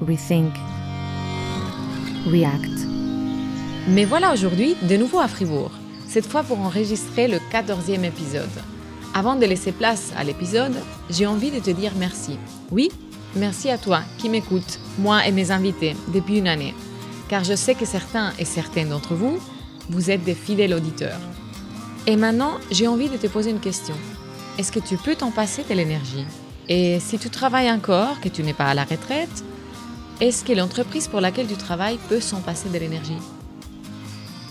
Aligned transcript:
rethink, 0.00 0.52
react. 2.26 2.86
Mais 3.88 4.04
voilà 4.04 4.32
aujourd'hui 4.32 4.76
de 4.82 4.96
nouveau 4.96 5.20
à 5.20 5.28
Fribourg, 5.28 5.70
cette 6.06 6.26
fois 6.26 6.42
pour 6.42 6.60
enregistrer 6.60 7.28
le 7.28 7.38
14e 7.52 8.04
épisode. 8.04 8.48
Avant 9.14 9.36
de 9.36 9.46
laisser 9.46 9.72
place 9.72 10.12
à 10.16 10.24
l'épisode, 10.24 10.74
j'ai 11.08 11.26
envie 11.26 11.50
de 11.50 11.60
te 11.60 11.70
dire 11.70 11.92
merci. 11.98 12.38
Oui, 12.70 12.90
merci 13.34 13.70
à 13.70 13.78
toi 13.78 14.02
qui 14.18 14.28
m'écoutes, 14.28 14.78
moi 14.98 15.26
et 15.26 15.32
mes 15.32 15.50
invités, 15.50 15.96
depuis 16.12 16.38
une 16.38 16.48
année. 16.48 16.74
Car 17.28 17.44
je 17.44 17.54
sais 17.54 17.74
que 17.74 17.86
certains 17.86 18.32
et 18.38 18.44
certaines 18.44 18.90
d'entre 18.90 19.14
vous, 19.14 19.38
vous 19.88 20.10
êtes 20.10 20.24
des 20.24 20.34
fidèles 20.34 20.74
auditeurs. 20.74 21.20
Et 22.06 22.16
maintenant, 22.16 22.58
j'ai 22.70 22.86
envie 22.86 23.08
de 23.08 23.16
te 23.16 23.26
poser 23.26 23.50
une 23.50 23.60
question. 23.60 23.94
Est-ce 24.58 24.72
que 24.72 24.80
tu 24.80 24.96
peux 24.96 25.14
t'en 25.14 25.30
passer 25.30 25.64
de 25.68 25.74
l'énergie? 25.74 26.24
Et 26.68 27.00
si 27.00 27.18
tu 27.18 27.30
travailles 27.30 27.70
encore, 27.70 28.20
que 28.20 28.28
tu 28.28 28.42
n'es 28.42 28.52
pas 28.52 28.66
à 28.66 28.74
la 28.74 28.84
retraite, 28.84 29.44
est-ce 30.20 30.44
que 30.44 30.52
l'entreprise 30.52 31.08
pour 31.08 31.20
laquelle 31.20 31.46
tu 31.46 31.56
travailles 31.56 31.98
peut 32.08 32.20
s'en 32.20 32.40
passer 32.40 32.68
de 32.70 32.78
l'énergie? 32.78 33.18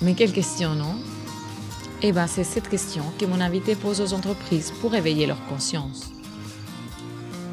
Mais 0.02 0.14
quelle 0.14 0.32
question, 0.32 0.76
non? 0.76 0.96
Eh 2.04 2.12
bien, 2.12 2.28
c'est 2.28 2.44
cette 2.44 2.70
question 2.70 3.04
que 3.18 3.26
mon 3.26 3.42
invité 3.42 3.76
pose 3.76 4.00
aux 4.00 4.14
entreprises 4.14 4.72
pour 4.80 4.94
éveiller 4.94 5.26
leur 5.26 5.44
conscience. 5.48 6.12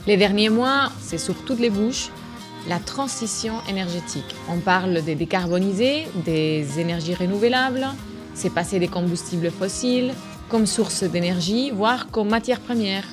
Les 0.06 0.17
derniers 0.17 0.51
mois, 0.51 0.93
c'est 1.01 1.17
sur 1.17 1.34
toutes 1.45 1.61
les 1.61 1.70
bouches, 1.70 2.11
la 2.69 2.79
transition 2.79 3.55
énergétique. 3.69 4.34
On 4.48 4.59
parle 4.59 5.03
de 5.03 5.15
décarboniser, 5.15 6.06
des 6.27 6.81
énergies 6.81 7.15
renouvelables, 7.15 7.87
c'est 8.34 8.51
passer 8.51 8.79
des 8.79 8.89
combustibles 8.89 9.51
fossiles 9.51 10.12
comme 10.51 10.67
source 10.67 11.05
d'énergie, 11.05 11.70
voire 11.70 12.11
comme 12.11 12.29
matière 12.29 12.61
première. 12.61 13.05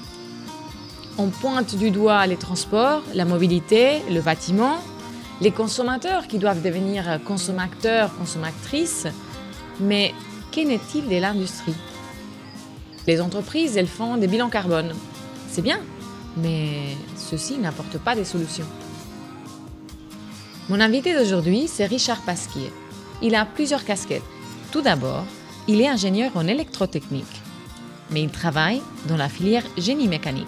On 1.17 1.27
pointe 1.27 1.75
du 1.75 1.91
doigt 1.91 2.25
les 2.27 2.37
transports, 2.37 3.01
la 3.13 3.25
mobilité, 3.25 4.01
le 4.09 4.21
bâtiment, 4.21 4.77
les 5.41 5.51
consommateurs 5.51 6.27
qui 6.27 6.37
doivent 6.37 6.61
devenir 6.61 7.19
consommateurs, 7.25 8.15
consommatrices, 8.17 9.07
mais 9.79 10.13
qu'en 10.53 10.69
est-il 10.69 11.07
de 11.07 11.17
l'industrie? 11.17 11.75
Les 13.07 13.21
entreprises, 13.21 13.75
elles 13.77 13.87
font 13.87 14.17
des 14.17 14.27
bilans 14.27 14.49
carbone. 14.49 14.93
C'est 15.49 15.61
bien, 15.61 15.79
mais 16.37 16.95
ceci 17.15 17.57
n'apporte 17.57 17.97
pas 17.97 18.15
des 18.15 18.25
solutions. 18.25 18.67
Mon 20.69 20.79
invité 20.79 21.15
d'aujourd'hui, 21.15 21.67
c'est 21.67 21.85
Richard 21.85 22.21
Pasquier. 22.21 22.71
Il 23.21 23.35
a 23.35 23.45
plusieurs 23.45 23.83
casquettes. 23.83 24.21
Tout 24.71 24.81
d'abord, 24.81 25.25
il 25.67 25.81
est 25.81 25.87
ingénieur 25.87 26.31
en 26.35 26.47
électrotechnique, 26.47 27.41
mais 28.11 28.21
il 28.21 28.29
travaille 28.29 28.81
dans 29.07 29.17
la 29.17 29.29
filière 29.29 29.63
génie 29.77 30.07
mécanique. 30.07 30.47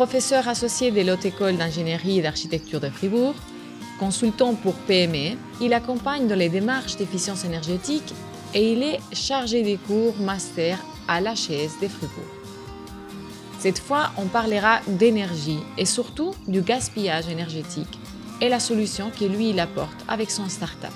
Professeur 0.00 0.48
associé 0.48 0.90
de 0.90 1.02
l'Haute 1.02 1.26
École 1.26 1.58
d'ingénierie 1.58 2.20
et 2.20 2.22
d'architecture 2.22 2.80
de 2.80 2.88
Fribourg, 2.88 3.34
consultant 3.98 4.54
pour 4.54 4.72
PME, 4.72 5.36
il 5.60 5.74
accompagne 5.74 6.26
dans 6.26 6.38
les 6.38 6.48
démarches 6.48 6.96
d'efficience 6.96 7.44
énergétique 7.44 8.14
et 8.54 8.72
il 8.72 8.82
est 8.82 8.98
chargé 9.12 9.62
des 9.62 9.76
cours 9.76 10.16
master 10.16 10.78
à 11.06 11.20
l'HS 11.20 11.82
de 11.82 11.88
Fribourg. 11.88 12.32
Cette 13.58 13.78
fois, 13.78 14.10
on 14.16 14.24
parlera 14.24 14.80
d'énergie 14.86 15.60
et 15.76 15.84
surtout 15.84 16.32
du 16.48 16.62
gaspillage 16.62 17.28
énergétique 17.28 17.98
et 18.40 18.48
la 18.48 18.58
solution 18.58 19.10
que 19.10 19.26
lui 19.26 19.50
il 19.50 19.60
apporte 19.60 20.02
avec 20.08 20.30
son 20.30 20.48
startup. 20.48 20.88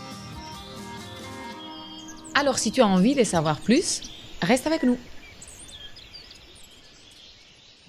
Alors 2.34 2.58
si 2.58 2.72
tu 2.72 2.80
as 2.80 2.86
envie 2.86 3.14
de 3.14 3.24
savoir 3.24 3.61
plus, 3.61 4.00
reste 4.41 4.66
avec 4.66 4.83
nous. 4.83 4.96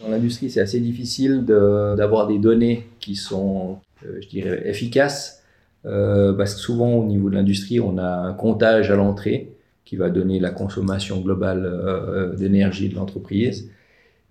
Dans 0.01 0.09
l'industrie, 0.09 0.49
c'est 0.49 0.59
assez 0.59 0.79
difficile 0.79 1.45
d'avoir 1.45 2.27
des 2.27 2.37
données 2.37 2.85
qui 2.99 3.15
sont, 3.15 3.77
euh, 4.05 4.17
je 4.21 4.27
dirais, 4.27 4.63
efficaces, 4.65 5.43
euh, 5.85 6.33
parce 6.33 6.55
que 6.55 6.59
souvent 6.59 6.95
au 6.95 7.05
niveau 7.05 7.29
de 7.29 7.35
l'industrie, 7.35 7.79
on 7.79 7.97
a 7.97 8.07
un 8.07 8.33
comptage 8.33 8.91
à 8.91 8.95
l'entrée 8.95 9.53
qui 9.85 9.95
va 9.95 10.09
donner 10.09 10.39
la 10.39 10.49
consommation 10.49 11.21
globale 11.21 11.65
euh, 11.65 12.35
d'énergie 12.35 12.89
de 12.89 12.95
l'entreprise. 12.95 13.69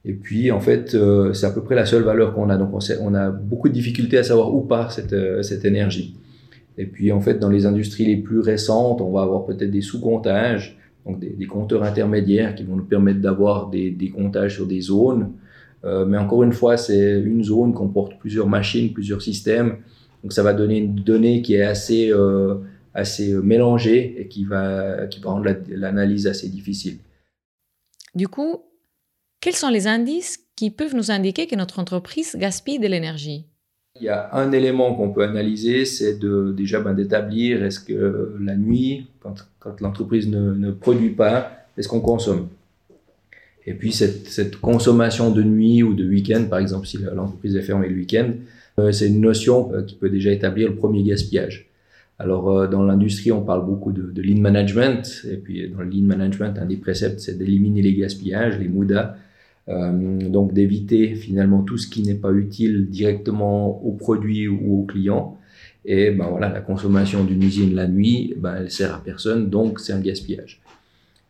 Et 0.04 0.12
puis, 0.12 0.50
en 0.50 0.60
fait, 0.60 0.94
c'est 1.32 1.46
à 1.46 1.50
peu 1.50 1.62
près 1.62 1.74
la 1.74 1.86
seule 1.86 2.02
valeur 2.02 2.34
qu'on 2.34 2.50
a. 2.50 2.58
Donc, 2.58 2.74
on, 3.00 3.14
a 3.14 3.30
beaucoup 3.30 3.70
de 3.70 3.72
difficultés 3.72 4.18
à 4.18 4.22
savoir 4.22 4.54
où 4.54 4.60
part 4.60 4.92
cette, 4.92 5.14
énergie. 5.64 6.18
Et 6.76 6.84
puis, 6.84 7.10
en 7.10 7.22
fait, 7.22 7.38
dans 7.38 7.48
les 7.48 7.64
industries 7.64 8.04
les 8.04 8.18
plus 8.18 8.40
récentes, 8.40 9.00
on 9.00 9.10
va 9.10 9.22
avoir 9.22 9.46
peut-être 9.46 9.70
des 9.70 9.80
sous-comptages, 9.80 10.76
donc 11.06 11.20
des, 11.20 11.46
compteurs 11.46 11.84
intermédiaires 11.84 12.54
qui 12.54 12.64
vont 12.64 12.76
nous 12.76 12.84
permettre 12.84 13.22
d'avoir 13.22 13.70
des 13.70 14.12
comptages 14.14 14.56
sur 14.56 14.66
des 14.66 14.82
zones. 14.82 15.30
Euh, 15.84 16.04
mais 16.04 16.16
encore 16.16 16.42
une 16.42 16.52
fois, 16.52 16.76
c'est 16.76 17.20
une 17.20 17.44
zone 17.44 17.74
comporte 17.74 18.18
plusieurs 18.18 18.48
machines, 18.48 18.92
plusieurs 18.92 19.22
systèmes. 19.22 19.78
Donc, 20.22 20.32
ça 20.32 20.42
va 20.42 20.54
donner 20.54 20.78
une 20.78 20.94
donnée 20.94 21.42
qui 21.42 21.54
est 21.54 21.62
assez, 21.62 22.10
euh, 22.10 22.56
assez 22.94 23.34
mélangée 23.34 24.20
et 24.20 24.28
qui 24.28 24.44
va, 24.44 25.06
qui 25.06 25.20
va 25.20 25.30
rendre 25.30 25.54
l'analyse 25.68 26.26
assez 26.26 26.48
difficile. 26.48 26.98
Du 28.14 28.28
coup, 28.28 28.62
quels 29.40 29.56
sont 29.56 29.68
les 29.68 29.86
indices 29.86 30.38
qui 30.56 30.70
peuvent 30.70 30.94
nous 30.94 31.10
indiquer 31.10 31.46
que 31.46 31.56
notre 31.56 31.78
entreprise 31.78 32.36
gaspille 32.36 32.78
de 32.78 32.86
l'énergie? 32.86 33.44
Il 34.00 34.04
y 34.04 34.08
a 34.08 34.34
un 34.34 34.50
élément 34.50 34.94
qu'on 34.94 35.10
peut 35.10 35.22
analyser, 35.22 35.84
c'est 35.84 36.18
de, 36.18 36.52
déjà 36.56 36.80
ben, 36.80 36.94
d'établir 36.94 37.62
est-ce 37.62 37.78
que 37.78 38.34
la 38.40 38.56
nuit, 38.56 39.06
quand, 39.20 39.46
quand 39.60 39.80
l'entreprise 39.80 40.28
ne, 40.28 40.52
ne, 40.54 40.72
produit 40.72 41.10
pas, 41.10 41.52
est-ce 41.76 41.88
qu'on 41.88 42.00
consomme? 42.00 42.48
Et 43.66 43.74
puis 43.74 43.92
cette, 43.92 44.28
cette, 44.28 44.56
consommation 44.56 45.30
de 45.30 45.42
nuit 45.42 45.82
ou 45.82 45.94
de 45.94 46.06
week-end, 46.06 46.44
par 46.50 46.58
exemple 46.58 46.86
si 46.86 46.98
l'entreprise 46.98 47.56
est 47.56 47.62
fermée 47.62 47.88
le 47.88 47.96
week-end, 47.96 48.32
euh, 48.78 48.92
c'est 48.92 49.08
une 49.08 49.20
notion 49.20 49.72
euh, 49.72 49.82
qui 49.82 49.94
peut 49.94 50.10
déjà 50.10 50.32
établir 50.32 50.68
le 50.68 50.76
premier 50.76 51.02
gaspillage. 51.02 51.70
Alors 52.18 52.50
euh, 52.50 52.66
dans 52.66 52.82
l'industrie, 52.82 53.32
on 53.32 53.42
parle 53.42 53.64
beaucoup 53.64 53.92
de, 53.92 54.02
de, 54.02 54.22
lean 54.22 54.40
management, 54.40 55.26
et 55.30 55.36
puis 55.36 55.68
dans 55.68 55.80
le 55.80 55.88
lean 55.88 56.02
management, 56.04 56.58
un 56.58 56.66
des 56.66 56.76
préceptes, 56.76 57.20
c'est 57.20 57.38
d'éliminer 57.38 57.82
les 57.82 57.94
gaspillages, 57.94 58.58
les 58.58 58.68
MUDA, 58.68 59.16
euh, 59.68 60.28
donc 60.28 60.52
d'éviter 60.52 61.14
finalement 61.14 61.62
tout 61.62 61.78
ce 61.78 61.88
qui 61.88 62.02
n'est 62.02 62.14
pas 62.14 62.32
utile 62.32 62.88
directement 62.90 63.82
au 63.82 63.92
produit 63.92 64.46
ou 64.46 64.82
au 64.82 64.84
client. 64.84 65.38
Et 65.86 66.10
ben 66.10 66.26
voilà, 66.28 66.50
la 66.50 66.60
consommation 66.60 67.24
d'une 67.24 67.42
usine 67.42 67.74
la 67.74 67.86
nuit, 67.86 68.34
ben 68.38 68.56
elle 68.58 68.70
sert 68.70 68.94
à 68.94 69.02
personne, 69.02 69.50
donc 69.50 69.80
c'est 69.80 69.92
un 69.92 70.00
gaspillage. 70.00 70.60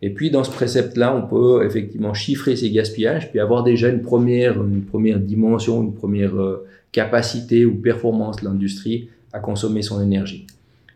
Et 0.04 0.10
puis 0.10 0.30
dans 0.30 0.44
ce 0.44 0.50
précepte-là, 0.50 1.16
on 1.16 1.26
peut 1.26 1.64
effectivement 1.64 2.12
chiffrer 2.12 2.56
ces 2.56 2.70
gaspillages, 2.70 3.30
puis 3.30 3.40
avoir 3.40 3.62
déjà 3.62 3.88
une 3.88 4.02
première, 4.02 4.62
une 4.62 4.82
première 4.82 5.18
dimension, 5.18 5.82
une 5.82 5.94
première 5.94 6.36
euh, 6.36 6.66
capacité 6.92 7.64
ou 7.64 7.74
performance 7.76 8.36
de 8.36 8.44
l'industrie 8.44 9.08
à 9.32 9.38
consommer 9.38 9.80
son 9.80 10.02
énergie. 10.02 10.46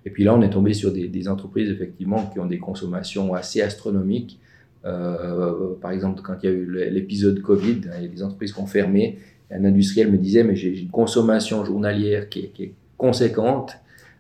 Et 0.05 0.11
puis 0.11 0.25
là, 0.25 0.35
on 0.35 0.43
est 0.43 0.51
tombé 0.51 0.75
sur 0.75 0.93
des, 0.93 1.27
entreprises 1.27 1.71
effectivement 1.71 2.29
qui 2.31 2.39
ont 2.39 2.45
des 2.45 2.59
consommations 2.59 3.33
assez 3.33 3.63
astronomiques 3.63 4.39
euh, 4.85 5.75
par 5.81 5.91
exemple, 5.91 6.21
quand 6.23 6.35
il 6.43 6.47
y 6.47 6.53
a 6.53 6.55
eu 6.55 6.91
l'épisode 6.91 7.41
Covid, 7.41 7.81
il 7.99 8.03
y 8.03 8.05
a 8.05 8.09
des 8.09 8.23
entreprises 8.23 8.53
qui 8.53 8.61
ont 8.61 8.67
fermé. 8.67 9.19
Un 9.51 9.65
industriel 9.65 10.13
me 10.13 10.19
disait, 10.19 10.45
mais 10.45 10.55
j'ai 10.55 10.79
une 10.83 10.91
consommation 10.91 11.65
journalière 11.65 12.29
qui 12.29 12.51
est, 12.59 12.73
conséquente, 12.99 13.77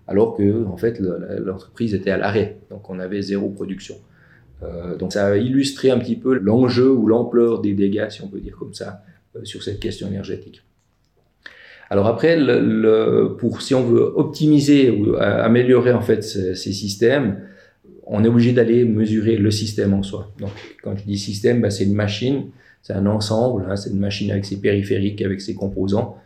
alors 0.06 0.36
que 0.36 0.64
en 0.66 0.76
fait 0.76 1.00
l'entreprise 1.00 1.94
était 1.94 2.10
à 2.10 2.16
l'arrêt, 2.16 2.58
donc 2.70 2.88
on 2.88 3.00
avait 3.00 3.20
zéro 3.20 3.48
production. 3.50 3.96
Euh, 4.62 4.96
donc 4.96 5.12
ça 5.12 5.26
a 5.26 5.36
illustré 5.36 5.90
un 5.90 5.98
petit 5.98 6.16
peu 6.16 6.34
l'enjeu 6.34 6.90
ou 6.90 7.06
l'ampleur 7.06 7.60
des 7.60 7.74
dégâts, 7.74 8.08
si 8.10 8.22
on 8.22 8.28
peut 8.28 8.40
dire 8.40 8.56
comme 8.58 8.74
ça, 8.74 9.02
euh, 9.36 9.44
sur 9.44 9.62
cette 9.62 9.80
question 9.80 10.08
énergétique. 10.08 10.62
Alors 11.90 12.06
après, 12.06 12.36
le, 12.38 13.34
pour 13.38 13.62
si 13.62 13.74
on 13.74 13.82
veut 13.82 14.02
optimiser 14.02 14.90
ou 14.90 15.16
améliorer 15.16 15.92
en 15.92 16.02
fait 16.02 16.22
ces, 16.22 16.54
ces 16.54 16.72
systèmes, 16.72 17.40
on 18.08 18.24
est 18.24 18.28
obligé 18.28 18.52
d'aller 18.52 18.84
mesurer 18.84 19.36
le 19.36 19.50
système 19.50 19.94
en 19.94 20.02
soi. 20.02 20.30
Donc, 20.40 20.50
quand 20.82 20.96
je 20.96 21.04
dis 21.04 21.18
système, 21.18 21.60
ben, 21.60 21.70
c'est 21.70 21.84
une 21.84 21.94
machine, 21.94 22.46
c'est 22.82 22.94
un 22.94 23.06
ensemble, 23.06 23.66
hein, 23.68 23.76
c'est 23.76 23.90
une 23.90 23.98
machine 24.00 24.30
avec 24.30 24.46
ses 24.46 24.60
périphériques, 24.60 25.22
avec 25.22 25.40
ses 25.40 25.54
composants. 25.54 26.16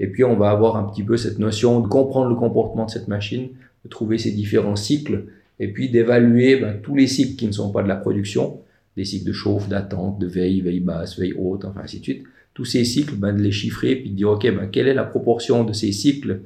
Et 0.00 0.06
puis, 0.06 0.24
on 0.24 0.36
va 0.36 0.50
avoir 0.50 0.76
un 0.76 0.84
petit 0.84 1.02
peu 1.02 1.16
cette 1.16 1.38
notion 1.38 1.80
de 1.80 1.88
comprendre 1.88 2.30
le 2.30 2.36
comportement 2.36 2.86
de 2.86 2.90
cette 2.90 3.08
machine, 3.08 3.48
de 3.84 3.88
trouver 3.88 4.18
ses 4.18 4.32
différents 4.32 4.76
cycles, 4.76 5.24
et 5.58 5.72
puis 5.72 5.88
d'évaluer 5.88 6.56
ben, 6.56 6.80
tous 6.82 6.94
les 6.94 7.06
cycles 7.06 7.36
qui 7.36 7.46
ne 7.46 7.52
sont 7.52 7.70
pas 7.70 7.82
de 7.82 7.88
la 7.88 7.96
production, 7.96 8.60
des 8.96 9.04
cycles 9.04 9.26
de 9.26 9.32
chauffe, 9.32 9.68
d'attente, 9.68 10.18
de 10.18 10.26
veille, 10.26 10.60
veille 10.60 10.80
basse, 10.80 11.18
veille 11.18 11.34
haute, 11.38 11.64
enfin 11.64 11.80
ainsi 11.84 11.98
de 11.98 12.04
suite. 12.04 12.24
Tous 12.54 12.64
ces 12.64 12.84
cycles, 12.84 13.14
ben, 13.14 13.34
de 13.34 13.42
les 13.42 13.52
chiffrer, 13.52 13.96
puis 13.96 14.10
de 14.10 14.16
dire, 14.16 14.30
OK, 14.30 14.42
ben, 14.42 14.68
quelle 14.70 14.88
est 14.88 14.94
la 14.94 15.04
proportion 15.04 15.64
de 15.64 15.72
ces 15.72 15.92
cycles 15.92 16.40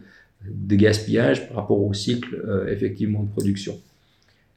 de 0.45 0.77
gaspillage 0.77 1.49
par 1.49 1.59
rapport 1.59 1.81
au 1.81 1.93
cycle 1.93 2.43
euh, 2.47 2.73
effectivement 2.73 3.23
de 3.23 3.29
production? 3.29 3.79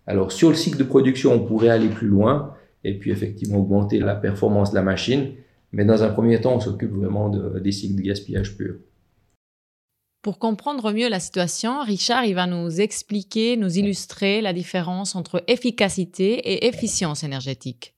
Alors 0.05 0.31
sur 0.31 0.49
le 0.49 0.55
cycle 0.55 0.77
de 0.77 0.83
production, 0.83 1.33
on 1.33 1.39
pourrait 1.39 1.69
aller 1.69 1.87
plus 1.87 2.07
loin 2.07 2.55
et 2.83 2.93
puis 2.93 3.11
effectivement 3.11 3.59
augmenter 3.59 3.99
la 3.99 4.15
performance 4.15 4.71
de 4.71 4.75
la 4.75 4.81
machine, 4.81 5.31
mais 5.71 5.85
dans 5.85 6.03
un 6.03 6.09
premier 6.09 6.41
temps, 6.41 6.55
on 6.55 6.59
s'occupe 6.59 6.91
vraiment 6.91 7.29
de, 7.29 7.59
des 7.59 7.71
cycles 7.71 7.95
de 7.95 8.01
gaspillage 8.01 8.57
pur. 8.57 8.75
Pour 10.23 10.39
comprendre 10.39 10.93
mieux 10.93 11.09
la 11.09 11.19
situation, 11.19 11.83
Richard 11.83 12.25
va 12.33 12.47
nous 12.47 12.79
expliquer, 12.79 13.57
nous 13.57 13.77
illustrer 13.77 14.39
la 14.39 14.53
différence 14.53 15.17
entre 15.17 15.43
efficacité 15.49 16.35
et 16.35 16.65
efficience 16.67 17.25
énergétique. 17.25 17.93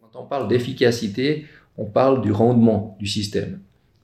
Quand 0.00 0.20
on 0.20 0.24
parle 0.26 0.46
d'efficacité, 0.46 1.46
on 1.76 1.86
parle 1.86 2.22
du 2.22 2.30
rendement 2.30 2.96
du 3.00 3.08
système. 3.08 3.58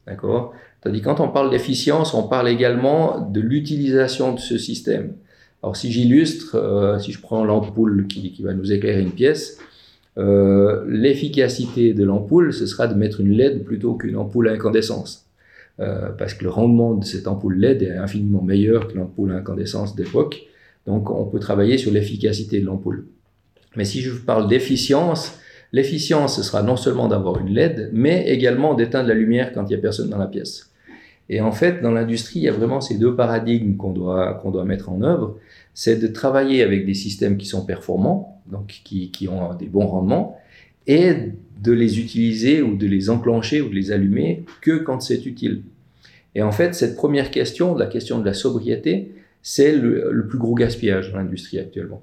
D'accord? 0.08 0.54
Tandis 0.80 1.02
quand 1.02 1.20
on 1.20 1.28
parle 1.28 1.50
d'efficience, 1.50 2.14
on 2.14 2.24
parle 2.26 2.48
également 2.48 3.20
de 3.20 3.40
l'utilisation 3.40 4.34
de 4.34 4.40
ce 4.40 4.58
système. 4.58 5.14
Alors 5.62 5.76
si 5.76 5.92
j'illustre, 5.92 6.56
euh, 6.56 6.98
si 6.98 7.12
je 7.12 7.20
prends 7.20 7.44
l'ampoule 7.44 8.08
qui, 8.08 8.32
qui, 8.32 8.42
va 8.42 8.54
nous 8.54 8.72
éclairer 8.72 9.02
une 9.02 9.12
pièce, 9.12 9.58
euh, 10.18 10.84
l'efficacité 10.88 11.94
de 11.94 12.02
l'ampoule, 12.02 12.52
ce 12.52 12.66
sera 12.66 12.88
de 12.88 12.94
mettre 12.94 13.20
une 13.20 13.30
LED 13.30 13.62
plutôt 13.62 13.94
qu'une 13.94 14.16
ampoule 14.16 14.48
à 14.48 14.52
incandescence. 14.52 15.25
Euh, 15.78 16.10
parce 16.10 16.32
que 16.32 16.44
le 16.44 16.50
rendement 16.50 16.94
de 16.94 17.04
cette 17.04 17.28
ampoule 17.28 17.58
LED 17.58 17.82
est 17.82 17.96
infiniment 17.96 18.40
meilleur 18.40 18.88
que 18.88 18.96
l'ampoule 18.96 19.32
à 19.32 19.36
incandescence 19.36 19.94
d'époque. 19.94 20.42
Donc 20.86 21.10
on 21.10 21.26
peut 21.26 21.38
travailler 21.38 21.76
sur 21.76 21.92
l'efficacité 21.92 22.60
de 22.60 22.64
l'ampoule. 22.64 23.06
Mais 23.76 23.84
si 23.84 24.00
je 24.00 24.12
parle 24.14 24.48
d'efficience, 24.48 25.38
l'efficience, 25.72 26.36
ce 26.36 26.42
sera 26.42 26.62
non 26.62 26.76
seulement 26.76 27.08
d'avoir 27.08 27.38
une 27.38 27.52
LED, 27.52 27.90
mais 27.92 28.26
également 28.28 28.72
d'éteindre 28.72 29.08
la 29.08 29.14
lumière 29.14 29.52
quand 29.52 29.64
il 29.64 29.68
n'y 29.68 29.74
a 29.74 29.78
personne 29.78 30.08
dans 30.08 30.18
la 30.18 30.26
pièce. 30.26 30.70
Et 31.28 31.40
en 31.40 31.52
fait, 31.52 31.82
dans 31.82 31.90
l'industrie, 31.90 32.40
il 32.40 32.44
y 32.44 32.48
a 32.48 32.52
vraiment 32.52 32.80
ces 32.80 32.96
deux 32.96 33.14
paradigmes 33.14 33.76
qu'on 33.76 33.92
doit, 33.92 34.34
qu'on 34.34 34.52
doit 34.52 34.64
mettre 34.64 34.90
en 34.90 35.02
œuvre. 35.02 35.38
C'est 35.74 35.96
de 35.96 36.06
travailler 36.06 36.62
avec 36.62 36.86
des 36.86 36.94
systèmes 36.94 37.36
qui 37.36 37.46
sont 37.46 37.66
performants, 37.66 38.40
donc 38.50 38.80
qui, 38.84 39.10
qui 39.10 39.28
ont 39.28 39.54
des 39.54 39.66
bons 39.66 39.86
rendements, 39.86 40.38
et 40.86 41.14
de 41.62 41.72
les 41.72 41.98
utiliser 41.98 42.62
ou 42.62 42.76
de 42.76 42.86
les 42.86 43.10
enclencher 43.10 43.60
ou 43.60 43.68
de 43.68 43.74
les 43.74 43.92
allumer 43.92 44.44
que 44.60 44.78
quand 44.78 45.00
c'est 45.00 45.26
utile. 45.26 45.62
Et 46.34 46.42
en 46.42 46.52
fait, 46.52 46.74
cette 46.74 46.96
première 46.96 47.30
question, 47.30 47.74
la 47.74 47.86
question 47.86 48.18
de 48.20 48.24
la 48.24 48.34
sobriété, 48.34 49.12
c'est 49.42 49.72
le, 49.72 50.26
plus 50.28 50.38
gros 50.38 50.54
gaspillage 50.54 51.12
dans 51.12 51.18
l'industrie 51.18 51.58
actuellement. 51.58 52.02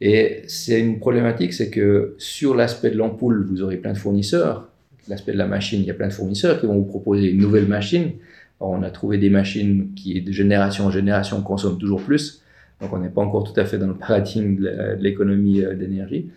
Et 0.00 0.42
c'est 0.46 0.80
une 0.80 0.98
problématique, 0.98 1.52
c'est 1.52 1.70
que 1.70 2.14
sur 2.18 2.54
l'aspect 2.54 2.90
de 2.90 2.96
l'ampoule, 2.96 3.46
vous 3.46 3.62
aurez 3.62 3.76
plein 3.76 3.92
de 3.92 3.98
fournisseurs. 3.98 4.68
L'aspect 5.08 5.32
de 5.32 5.38
la 5.38 5.46
machine, 5.46 5.80
il 5.80 5.86
y 5.86 5.90
a 5.90 5.94
plein 5.94 6.08
de 6.08 6.12
fournisseurs 6.12 6.60
qui 6.60 6.66
vont 6.66 6.74
vous 6.74 6.84
proposer 6.84 7.30
une 7.30 7.38
nouvelle 7.38 7.66
machine. 7.66 8.12
On 8.60 8.82
a 8.82 8.90
trouvé 8.90 9.18
des 9.18 9.30
machines 9.30 9.92
qui, 9.96 10.20
de 10.20 10.32
génération 10.32 10.84
en 10.86 10.90
génération, 10.90 11.40
consomment 11.42 11.78
toujours 11.78 12.02
plus. 12.02 12.42
Donc, 12.80 12.92
on 12.92 12.98
n'est 12.98 13.08
pas 13.08 13.22
encore 13.22 13.50
tout 13.50 13.58
à 13.58 13.64
fait 13.64 13.78
dans 13.78 13.86
le 13.86 13.94
paradigme 13.94 14.56
de 14.56 14.96
l'économie 15.00 15.62
euh, 15.62 15.74
d'énergie. 15.74 16.30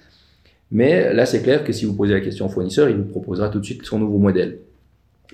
Mais 0.73 1.13
là, 1.13 1.25
c'est 1.25 1.43
clair 1.43 1.63
que 1.63 1.71
si 1.71 1.85
vous 1.85 1.93
posez 1.93 2.13
la 2.13 2.19
question 2.19 2.47
au 2.47 2.49
fournisseur, 2.49 2.89
il 2.89 2.97
vous 2.97 3.05
proposera 3.05 3.49
tout 3.49 3.59
de 3.59 3.65
suite 3.65 3.85
son 3.85 3.99
nouveau 3.99 4.17
modèle. 4.17 4.57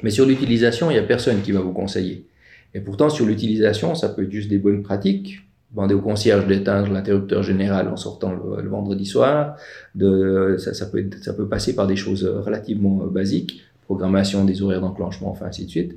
Mais 0.03 0.09
sur 0.09 0.25
l'utilisation, 0.25 0.91
il 0.91 0.93
n'y 0.93 0.99
a 0.99 1.03
personne 1.03 1.41
qui 1.41 1.53
va 1.53 1.61
vous 1.61 1.71
conseiller. 1.71 2.25
Et 2.73 2.81
pourtant, 2.81 3.09
sur 3.09 3.25
l'utilisation, 3.25 3.95
ça 3.95 4.09
peut 4.09 4.23
être 4.23 4.31
juste 4.31 4.49
des 4.49 4.59
bonnes 4.59 4.83
pratiques 4.83 5.41
demander 5.71 5.93
au 5.93 6.01
concierge 6.01 6.47
d'éteindre 6.47 6.91
l'interrupteur 6.91 7.43
général 7.43 7.87
en 7.89 7.97
sortant 7.97 8.31
le, 8.31 8.67
vendredi 8.67 9.05
soir. 9.05 9.55
Ça, 9.95 10.85
peut 10.87 11.09
ça 11.21 11.33
peut 11.33 11.47
passer 11.47 11.75
par 11.75 11.87
des 11.87 11.95
choses 11.95 12.25
relativement 12.25 12.97
basiques, 13.05 13.61
programmation 13.85 14.45
des 14.45 14.61
horaires 14.61 14.81
d'enclenchement, 14.81 15.29
enfin 15.29 15.45
ainsi 15.45 15.65
de 15.65 15.69
suite. 15.69 15.95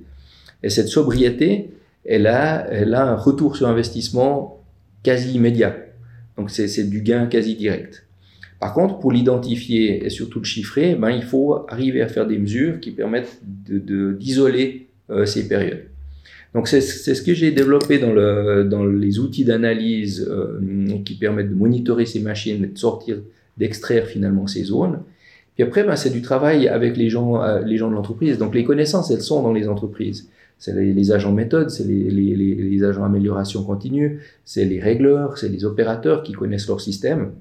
Et 0.63 0.71
cette 0.71 0.89
sobriété, 0.89 1.71
elle 2.05 2.27
a 2.27 2.67
un 2.69 3.17
retour 3.17 3.57
sur 3.57 3.67
investissement 3.67 4.63
quasi 5.03 5.33
immédiat. 5.33 5.75
Donc 6.37 6.51
c'est 6.51 6.85
du 6.89 7.01
gain 7.01 7.27
quasi 7.27 7.57
direct. 7.57 8.05
Par 8.63 8.75
contre, 8.75 9.01
pour 9.01 9.11
l'identifier 9.11 10.07
et 10.07 10.09
surtout 10.09 10.39
le 10.39 10.45
chiffrer, 10.45 10.95
ben, 10.95 11.11
il 11.11 11.25
faut 11.25 11.67
arriver 11.67 12.01
à 12.01 12.07
faire 12.07 12.29
des 12.29 12.39
mesures 12.39 12.79
qui 12.79 12.93
permettent 12.93 13.41
d'isoler 13.43 14.87
euh, 15.11 15.27
ces 15.27 15.49
périodes. 15.49 15.83
Donc 16.55 16.69
c'est 16.69 16.81
ce 16.81 17.23
que 17.23 17.35
j'ai 17.35 17.51
développé 17.51 17.99
dans, 17.99 18.13
le, 18.13 18.63
dans 18.63 18.85
les 18.85 19.19
outils 19.19 19.45
d'analyse 19.45 20.25
euh, 20.31 20.61
qui 21.05 21.15
permettent 21.17 21.51
de 21.51 21.57
monitorer 21.57 22.07
ces 22.07 22.21
machines, 22.21 22.71
de 22.73 22.79
sortir, 22.79 23.17
d'extraire 23.59 24.07
finalement 24.07 24.47
ces 24.47 24.63
zones. 24.63 25.01
Puis 25.57 25.65
après, 25.65 25.83
ben, 25.83 25.97
c'est 25.97 26.11
du 26.11 26.23
travail 26.23 26.69
avec 26.69 26.97
les 26.97 27.11
gens, 27.11 27.43
euh, 27.43 27.63
les 27.65 27.79
gens 27.79 27.91
de 27.91 27.97
l'entreprise. 27.97 28.39
Donc 28.39 28.55
les 28.55 28.63
connaissances, 28.63 29.11
elles 29.11 29.23
sont 29.23 29.43
dans 29.43 29.53
les 29.53 29.67
entreprises. 29.67 30.29
C'est 30.61 30.73
les, 30.73 30.93
les, 30.93 31.11
agents 31.11 31.33
méthodes, 31.33 31.71
c'est 31.71 31.83
les, 31.83 32.85
agents 32.85 33.03
amélioration 33.03 33.65
continue, 33.65 34.21
c'est 34.45 34.65
les 34.65 34.79
régleurs, 34.79 35.37
c'est 35.37 35.49
les 35.49 35.65
opérateurs 35.65 36.23
qui 36.23 36.33
connaissent 36.33 36.69
leur 36.69 36.81
système. 36.81 37.33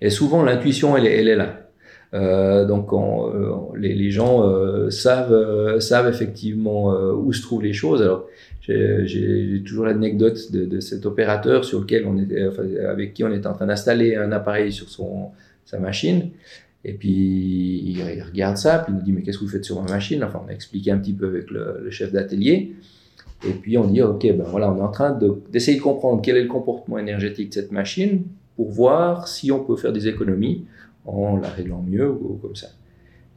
Et 0.00 0.10
souvent, 0.10 0.42
l'intuition, 0.42 0.96
elle, 0.96 1.06
est 1.06 1.36
là. 1.36 1.68
Euh, 2.14 2.64
donc 2.64 2.92
on, 2.94 3.28
euh, 3.34 3.76
les, 3.76 4.10
gens 4.10 4.48
euh, 4.48 4.88
savent, 4.88 5.78
savent 5.78 6.08
effectivement 6.08 6.90
où 7.12 7.32
se 7.32 7.42
trouvent 7.42 7.62
les 7.62 7.72
choses. 7.72 8.02
Alors 8.02 8.26
j'ai 8.62 9.62
toujours 9.64 9.86
l'anecdote 9.86 10.52
de, 10.52 10.80
cet 10.80 11.06
opérateur 11.06 11.64
sur 11.64 11.80
lequel 11.80 12.06
on 12.06 12.18
était, 12.18 12.48
avec 12.86 13.14
qui 13.14 13.24
on 13.24 13.32
était 13.32 13.46
en 13.46 13.54
train 13.54 13.66
d'installer 13.66 14.14
un 14.14 14.30
appareil 14.30 14.72
sur 14.72 14.88
son, 14.88 15.28
sa 15.64 15.78
machine. 15.78 16.30
Et 16.84 16.92
puis 16.92 17.08
il, 17.08 18.22
regarde 18.22 18.56
ça, 18.56 18.78
puis 18.78 18.92
il 18.92 18.96
nous 18.96 19.02
dit 19.02 19.12
mais 19.12 19.22
qu'est-ce 19.22 19.38
que 19.38 19.44
vous 19.44 19.50
faites 19.50 19.64
sur 19.64 19.82
ma 19.82 19.90
machine? 19.90 20.22
Enfin 20.22 20.42
on 20.44 20.48
a 20.48 20.52
expliqué 20.52 20.90
un 20.90 20.98
petit 20.98 21.14
peu 21.14 21.26
avec 21.26 21.50
le, 21.50 21.90
chef 21.90 22.12
d'atelier. 22.12 22.74
Et 23.46 23.52
puis 23.52 23.78
on 23.78 23.86
dit 23.86 24.02
ok 24.02 24.22
ben 24.22 24.44
voilà 24.44 24.70
on 24.70 24.78
est 24.78 24.82
en 24.82 24.90
train 24.90 25.18
d'essayer 25.50 25.76
de, 25.76 25.82
de 25.82 25.84
comprendre 25.84 26.20
quel 26.22 26.36
est 26.36 26.42
le 26.42 26.48
comportement 26.48 26.98
énergétique 26.98 27.50
de 27.50 27.54
cette 27.54 27.72
machine 27.72 28.24
pour 28.58 28.72
voir 28.72 29.28
si 29.28 29.52
on 29.52 29.64
peut 29.64 29.76
faire 29.76 29.92
des 29.92 30.08
économies 30.08 30.66
en 31.06 31.36
la 31.36 31.48
réglant 31.48 31.80
mieux 31.80 32.10
ou, 32.10 32.40
comme 32.42 32.56
ça. 32.56 32.66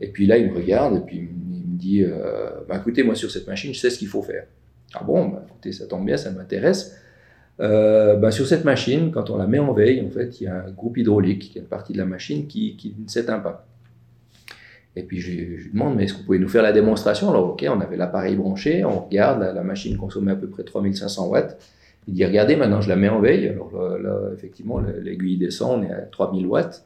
Et 0.01 0.07
puis 0.07 0.25
là, 0.25 0.39
il 0.39 0.49
me 0.49 0.55
regarde 0.55 0.97
et 0.97 0.99
puis 1.01 1.17
il 1.17 1.73
me 1.73 1.77
dit 1.77 2.03
euh, 2.03 2.49
bah, 2.67 2.77
écoutez, 2.77 3.03
moi 3.03 3.13
sur 3.13 3.29
cette 3.29 3.45
machine, 3.45 3.71
je 3.71 3.79
sais 3.79 3.91
ce 3.91 3.99
qu'il 3.99 4.07
faut 4.07 4.23
faire. 4.23 4.47
Ah 4.95 5.03
bon, 5.03 5.27
bah, 5.27 5.45
écoutez, 5.47 5.73
ça 5.73 5.85
tombe 5.85 6.07
bien, 6.07 6.17
ça 6.17 6.31
m'intéresse. 6.31 6.97
Euh, 7.59 8.15
bah, 8.15 8.31
sur 8.31 8.47
cette 8.47 8.65
machine, 8.65 9.11
quand 9.11 9.29
on 9.29 9.37
la 9.37 9.45
met 9.45 9.59
en 9.59 9.73
veille, 9.73 10.01
en 10.01 10.09
fait, 10.09 10.41
il 10.41 10.45
y 10.45 10.47
a 10.47 10.55
un 10.55 10.71
groupe 10.71 10.97
hydraulique, 10.97 11.51
qui 11.51 11.59
est 11.59 11.61
une 11.61 11.67
partie 11.67 11.93
de 11.93 11.99
la 11.99 12.05
machine 12.05 12.47
qui, 12.47 12.95
ne 12.97 13.07
s'éteint 13.07 13.37
pas. 13.37 13.67
Et 14.95 15.03
puis 15.03 15.21
je, 15.21 15.31
lui 15.31 15.69
demande, 15.71 15.97
mais 15.97 16.05
est-ce 16.05 16.13
que 16.13 16.17
vous 16.17 16.25
pouvez 16.25 16.39
nous 16.39 16.49
faire 16.49 16.63
la 16.63 16.73
démonstration? 16.73 17.29
Alors 17.29 17.51
ok, 17.51 17.63
on 17.69 17.79
avait 17.79 17.95
l'appareil 17.95 18.35
branché, 18.35 18.83
on 18.83 19.01
regarde, 19.01 19.39
la, 19.39 19.61
machine 19.61 19.95
consommait 19.97 20.31
à 20.31 20.35
peu 20.35 20.47
près 20.47 20.63
3500 20.63 21.27
watts. 21.27 21.59
Il 22.07 22.13
dit, 22.15 22.25
regardez, 22.25 22.55
maintenant 22.55 22.81
je 22.81 22.89
la 22.89 22.95
mets 22.95 23.09
en 23.09 23.19
veille. 23.19 23.47
Alors 23.47 23.71
là, 23.99 24.31
effectivement, 24.33 24.79
l'aiguille 24.79 25.37
descend, 25.37 25.79
on 25.79 25.83
est 25.83 25.91
à 25.91 26.01
3000 26.01 26.47
watts. 26.47 26.85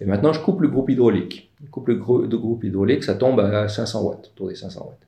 Et 0.00 0.06
maintenant, 0.06 0.32
je 0.32 0.40
coupe 0.40 0.60
le 0.60 0.68
groupe 0.68 0.90
hydraulique. 0.90 1.50
Je 1.64 1.70
coupe 1.70 1.88
le 1.88 1.94
groupe 1.94 2.64
hydraulique, 2.64 3.04
ça 3.04 3.14
tombe 3.14 3.40
à 3.40 3.68
500 3.68 4.02
watts, 4.02 4.30
autour 4.34 4.48
des 4.48 4.54
500 4.54 4.80
watts. 4.80 4.98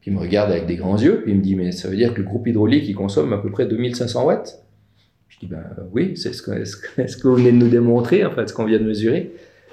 Puis 0.00 0.10
il 0.10 0.14
me 0.14 0.20
regarde 0.20 0.50
avec 0.50 0.66
des 0.66 0.76
grands 0.76 0.98
yeux, 0.98 1.22
puis 1.22 1.32
il 1.32 1.38
me 1.38 1.42
dit, 1.42 1.56
mais 1.56 1.72
ça 1.72 1.88
veut 1.88 1.96
dire 1.96 2.14
que 2.14 2.20
le 2.20 2.26
groupe 2.26 2.46
hydraulique, 2.46 2.84
il 2.86 2.94
consomme 2.94 3.32
à 3.32 3.38
peu 3.38 3.50
près 3.50 3.66
2500 3.66 4.24
watts? 4.24 4.62
Je 5.28 5.38
dis, 5.40 5.46
ben 5.46 5.64
oui, 5.92 6.16
c'est 6.16 6.32
ce 6.32 6.42
que, 6.42 6.64
ce 6.64 7.18
de 7.18 7.50
nous 7.50 7.68
démontrer, 7.68 8.24
en 8.24 8.30
fait, 8.30 8.48
ce 8.48 8.54
qu'on 8.54 8.64
vient 8.64 8.78
de 8.78 8.84
mesurer. 8.84 9.32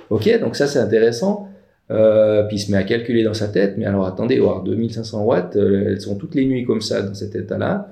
Ok, 0.09 0.29
donc 0.39 0.55
ça 0.55 0.67
c'est 0.67 0.79
intéressant. 0.79 1.49
Euh, 1.91 2.43
puis 2.43 2.57
il 2.57 2.59
se 2.59 2.71
met 2.71 2.77
à 2.77 2.83
calculer 2.83 3.23
dans 3.23 3.33
sa 3.33 3.47
tête, 3.47 3.75
mais 3.77 3.85
alors 3.85 4.05
attendez, 4.05 4.37
2500 4.37 5.23
watts, 5.23 5.55
euh, 5.55 5.89
elles 5.89 6.01
sont 6.01 6.15
toutes 6.15 6.33
les 6.35 6.45
nuits 6.45 6.63
comme 6.63 6.81
ça, 6.81 7.01
dans 7.01 7.13
cet 7.13 7.35
état-là, 7.35 7.89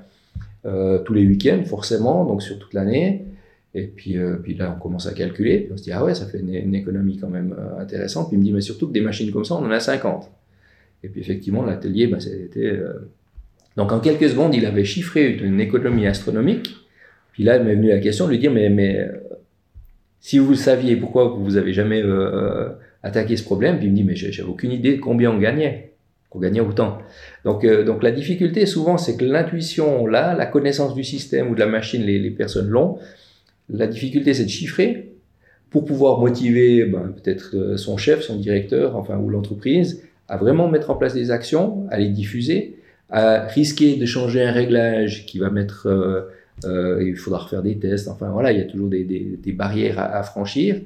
euh, 0.65 0.99
tous 0.99 1.13
les 1.13 1.25
week-ends 1.25 1.63
forcément, 1.65 2.25
donc 2.25 2.43
sur 2.43 2.59
toute 2.59 2.73
l'année. 2.73 3.25
Et 3.73 3.87
puis, 3.87 4.17
euh, 4.17 4.35
puis 4.35 4.53
là, 4.53 4.75
on 4.75 4.79
commence 4.79 5.07
à 5.07 5.13
calculer. 5.13 5.59
Puis 5.59 5.71
on 5.73 5.77
se 5.77 5.83
dit, 5.83 5.91
ah 5.91 6.03
ouais, 6.03 6.13
ça 6.13 6.25
fait 6.25 6.39
une, 6.39 6.75
économie 6.75 7.17
quand 7.17 7.29
même 7.29 7.55
euh, 7.57 7.79
intéressante. 7.79 8.27
Puis 8.27 8.37
il 8.37 8.39
me 8.39 8.43
dit, 8.43 8.51
mais 8.51 8.61
surtout 8.61 8.87
que 8.87 8.93
des 8.93 9.01
machines 9.01 9.31
comme 9.31 9.45
ça, 9.45 9.55
on 9.55 9.65
en 9.65 9.71
a 9.71 9.79
50. 9.79 10.29
Et 11.03 11.09
puis 11.09 11.21
effectivement, 11.21 11.63
l'atelier, 11.63 12.07
bah, 12.07 12.19
c'était. 12.19 12.65
Euh... 12.65 13.09
Donc 13.77 13.91
en 13.91 13.99
quelques 13.99 14.29
secondes, 14.29 14.53
il 14.53 14.65
avait 14.65 14.83
chiffré 14.83 15.31
une 15.37 15.61
économie 15.61 16.05
astronomique. 16.05 16.75
Puis 17.31 17.43
là, 17.43 17.57
il 17.57 17.63
m'est 17.63 17.75
venu 17.75 17.87
la 17.87 17.99
question 17.99 18.25
de 18.25 18.31
lui 18.31 18.39
dire, 18.39 18.51
mais, 18.51 18.69
mais 18.69 18.99
euh, 18.99 19.07
si 20.19 20.37
vous 20.37 20.53
saviez 20.55 20.97
pourquoi 20.97 21.29
vous 21.29 21.55
avez 21.55 21.71
jamais 21.71 22.03
attaqué 23.01 23.37
ce 23.37 23.43
problème, 23.43 23.77
puis 23.77 23.87
il 23.87 23.91
me 23.91 23.95
dit, 23.95 24.03
mais 24.03 24.15
j'avais 24.15 24.47
aucune 24.47 24.71
idée 24.71 24.97
de 24.97 25.01
combien 25.01 25.31
on 25.31 25.39
gagnait, 25.39 25.90
qu'on 26.31 26.39
gagnait 26.39 26.61
autant. 26.61 26.97
Donc, 27.45 27.65
donc 27.65 28.01
la 28.01 28.11
difficulté 28.11 28.65
souvent, 28.65 28.97
c'est 28.97 29.17
que 29.17 29.25
l'intuition 29.25 30.07
là, 30.07 30.33
la 30.33 30.47
connaissance 30.47 30.95
du 30.95 31.03
système 31.03 31.51
ou 31.51 31.53
de 31.55 31.59
la 31.59 31.67
machine, 31.67 32.01
les, 32.01 32.17
les 32.17 32.31
personnes 32.31 32.69
l'ont, 32.69 32.97
la 33.69 33.87
difficulté, 33.87 34.33
c'est 34.33 34.45
de 34.45 34.49
chiffrer 34.49 35.11
pour 35.69 35.85
pouvoir 35.85 36.19
motiver 36.19 36.85
ben, 36.85 37.13
peut-être 37.15 37.55
euh, 37.55 37.77
son 37.77 37.97
chef, 37.97 38.21
son 38.21 38.37
directeur, 38.37 38.95
enfin, 38.95 39.17
ou 39.17 39.29
l'entreprise, 39.29 40.03
à 40.27 40.37
vraiment 40.37 40.67
mettre 40.67 40.89
en 40.89 40.95
place 40.95 41.13
des 41.13 41.31
actions, 41.31 41.87
à 41.89 41.97
les 41.97 42.09
diffuser, 42.09 42.77
à 43.09 43.45
risquer 43.47 43.95
de 43.95 44.05
changer 44.05 44.43
un 44.43 44.51
réglage 44.51 45.25
qui 45.25 45.39
va 45.39 45.49
mettre, 45.49 45.87
euh, 45.87 46.29
euh, 46.65 47.03
il 47.05 47.15
faudra 47.15 47.39
refaire 47.39 47.63
des 47.63 47.77
tests, 47.77 48.07
enfin 48.09 48.29
voilà, 48.29 48.51
il 48.51 48.59
y 48.59 48.61
a 48.61 48.65
toujours 48.65 48.89
des, 48.89 49.03
des, 49.03 49.39
des 49.41 49.51
barrières 49.53 49.99
à, 49.99 50.17
à, 50.17 50.23
franchir. 50.23 50.81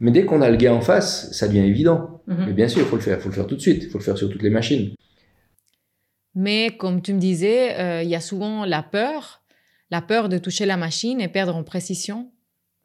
Mais 0.00 0.10
dès 0.10 0.24
qu'on 0.24 0.40
a 0.42 0.50
le 0.50 0.56
gars 0.56 0.74
en 0.74 0.80
face, 0.80 1.30
ça 1.32 1.46
devient 1.46 1.66
évident. 1.74 2.22
Mm 2.26 2.34
-hmm. 2.34 2.46
Mais 2.46 2.52
bien 2.52 2.68
sûr, 2.68 2.80
il 2.80 2.86
faut 2.86 2.96
le 2.96 3.02
faire, 3.02 3.18
il 3.18 3.22
faut 3.22 3.28
le 3.28 3.34
faire 3.34 3.46
tout 3.46 3.56
de 3.56 3.60
suite, 3.60 3.82
il 3.84 3.90
faut 3.90 3.98
le 3.98 4.04
faire 4.04 4.18
sur 4.18 4.28
toutes 4.30 4.42
les 4.42 4.50
machines. 4.50 4.86
Mais 6.34 6.62
comme 6.80 7.02
tu 7.02 7.12
me 7.12 7.20
disais, 7.20 7.60
euh, 7.78 8.02
il 8.02 8.08
y 8.08 8.14
a 8.14 8.20
souvent 8.20 8.64
la 8.64 8.82
peur 8.82 9.40
la 9.90 10.00
peur 10.00 10.28
de 10.28 10.38
toucher 10.38 10.66
la 10.66 10.76
machine 10.76 11.20
et 11.20 11.28
perdre 11.28 11.54
en 11.54 11.62
précision 11.62 12.28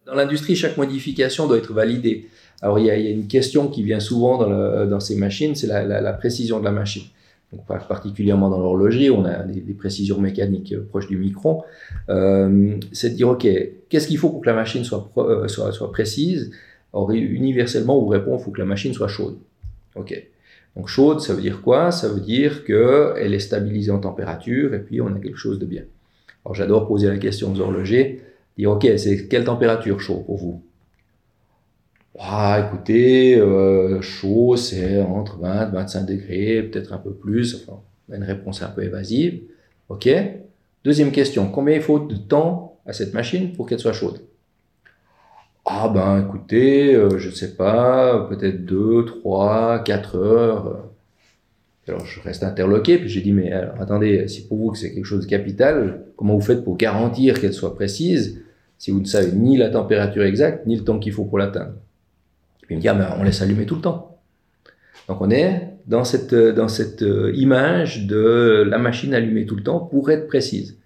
Dans 0.06 0.16
l'industrie, 0.16 0.56
chaque 0.56 0.78
modification 0.78 1.48
doit 1.48 1.58
être 1.58 1.74
validée. 1.74 2.28
Alors 2.62 2.80
il 2.80 2.86
y 2.86 2.92
a, 2.92 2.98
il 2.98 3.06
y 3.06 3.08
a 3.08 3.12
une 3.12 3.28
question 3.28 3.68
qui 3.68 3.84
vient 3.84 4.00
souvent 4.00 4.38
dans, 4.38 4.50
le, 4.50 4.88
dans 4.88 5.00
ces 5.00 5.16
machines, 5.16 5.56
c'est 5.56 5.68
la, 5.68 5.84
la, 5.84 6.02
la, 6.02 6.14
précision 6.14 6.60
de 6.60 6.66
la 6.66 6.72
machine. 6.72 7.04
Donc, 7.54 7.66
particulièrement 7.88 8.50
dans 8.50 8.60
l'horlogerie, 8.60 9.12
on 9.12 9.24
a 9.24 9.44
des, 9.44 9.62
des, 9.62 9.74
précisions 9.74 10.20
mécaniques 10.20 10.74
euh, 10.74 10.86
proches 10.90 11.08
du 11.08 11.18
micron. 11.18 11.64
Euh, 12.10 12.76
c'est 12.92 13.12
de 13.12 13.16
dire, 13.16 13.30
OK, 13.30 13.48
qu'est-ce 13.90 14.08
qu'il 14.08 14.18
faut 14.18 14.30
pour 14.30 14.42
que 14.42 14.48
la 14.48 14.56
machine 14.56 14.84
soit, 14.84 15.12
soit, 15.48 15.72
soit 15.72 15.92
précise? 15.92 16.52
Or, 16.96 17.12
universellement, 17.12 18.00
on 18.00 18.04
vous 18.04 18.08
répond, 18.08 18.38
il 18.38 18.42
faut 18.42 18.52
que 18.52 18.60
la 18.60 18.66
machine 18.66 18.94
soit 18.94 19.10
chaude. 19.10 19.38
OK. 19.96 20.16
Donc 20.78 20.88
chaude, 20.88 21.20
ça 21.20 21.34
veut 21.34 21.42
dire 21.42 21.62
quoi? 21.62 21.92
Ça 21.92 22.08
veut 22.08 22.22
dire 22.22 22.64
qu'elle 22.64 23.34
est 23.34 23.40
stabilisée 23.40 23.92
en 23.92 24.00
température 24.00 24.74
et 24.74 24.80
puis 24.80 25.02
on 25.02 25.08
a 25.08 25.20
quelque 25.20 25.38
chose 25.38 25.60
de 25.60 25.66
bien. 25.66 25.84
Alors 26.46 26.56
j'adore 26.56 26.88
poser 26.88 27.08
la 27.08 27.18
question 27.18 27.52
aux 27.52 27.60
horlogers, 27.60 28.22
dire 28.58 28.72
ok, 28.72 28.88
c'est 28.98 29.28
quelle 29.28 29.44
température 29.44 30.00
chaud 30.00 30.24
pour 30.26 30.38
vous? 30.38 30.64
Ah, 32.18 32.66
écoutez, 32.66 33.38
euh, 33.38 34.00
chaud, 34.02 34.56
c'est 34.56 35.02
entre 35.02 35.38
20 35.40 35.66
25 35.72 36.06
degrés, 36.06 36.64
peut-être 36.64 36.94
un 36.94 36.98
peu 36.98 37.12
plus. 37.12 37.56
Enfin, 37.56 37.82
une 38.10 38.24
réponse 38.24 38.62
un 38.62 38.70
peu 38.70 38.84
évasive. 38.84 39.42
OK. 39.90 40.10
Deuxième 40.86 41.12
question, 41.12 41.50
combien 41.52 41.76
il 41.76 41.82
faut 41.82 42.00
de 42.00 42.16
temps 42.16 42.80
à 42.86 42.94
cette 42.94 43.14
machine 43.14 43.52
pour 43.52 43.68
qu'elle 43.68 43.80
soit 43.80 43.92
chaude? 43.92 44.22
Ah 45.66 45.90
ben 45.94 46.24
écoutez, 46.26 46.94
euh, 46.96 47.18
je 47.18 47.30
ne 47.30 47.34
sais 47.34 47.56
pas, 47.56 48.28
peut-être 48.30 48.66
2, 48.66 49.06
3, 49.06 49.80
4 49.84 50.16
heures. 50.18 50.90
Alors 51.88 52.06
je 52.06 52.22
reste 52.22 52.44
interloqué, 52.44 52.98
puis 52.98 53.10
j'ai 53.10 53.22
dit, 53.22 53.32
mais 53.32 53.52
attendez, 53.52 54.28
si 54.28 54.48
pour 54.48 54.58
vous 54.58 54.72
que 54.72 54.78
c'est 54.78 54.94
quelque 54.94 55.06
chose 55.06 55.26
de 55.26 55.30
capital, 55.30 56.06
comment 56.16 56.36
vous 56.36 56.42
faites 56.42 56.64
pour 56.64 56.78
garantir 56.78 57.40
qu'elle 57.40 57.54
soit 57.54 57.76
précise 57.76 58.42
si 58.78 58.92
vous 58.92 59.00
ne 59.00 59.06
savez 59.06 59.32
ni 59.32 59.58
la 59.58 59.70
température 59.70 60.24
exacte, 60.24 60.66
ni 60.68 60.76
le 60.76 60.84
temps 60.84 61.00
qu'il 61.00 61.14
faut 61.14 61.26
pour 61.26 61.40
l'atteindre? 61.40 61.74
Il 62.70 62.78
me 62.78 62.82
dit, 62.82 62.88
ah 62.88 62.94
ben, 62.94 63.16
on 63.20 63.24
laisse 63.24 63.42
allumer 63.42 63.66
tout 63.66 63.76
le 63.76 63.82
temps. 63.82 64.20
Donc 65.08 65.22
on 65.22 65.30
est 65.30 65.76
dans 65.88 66.04
cette, 66.04 66.34
dans 66.34 66.68
cette 66.68 67.04
euh, 67.04 67.32
image 67.36 68.08
de 68.08 68.64
la 68.68 68.78
machine 68.78 69.14
allumée 69.14 69.46
tout 69.46 69.56
le 69.56 69.64
temps 69.64 69.80
pour 69.80 70.10
être 70.10 70.28
précise. 70.28 70.78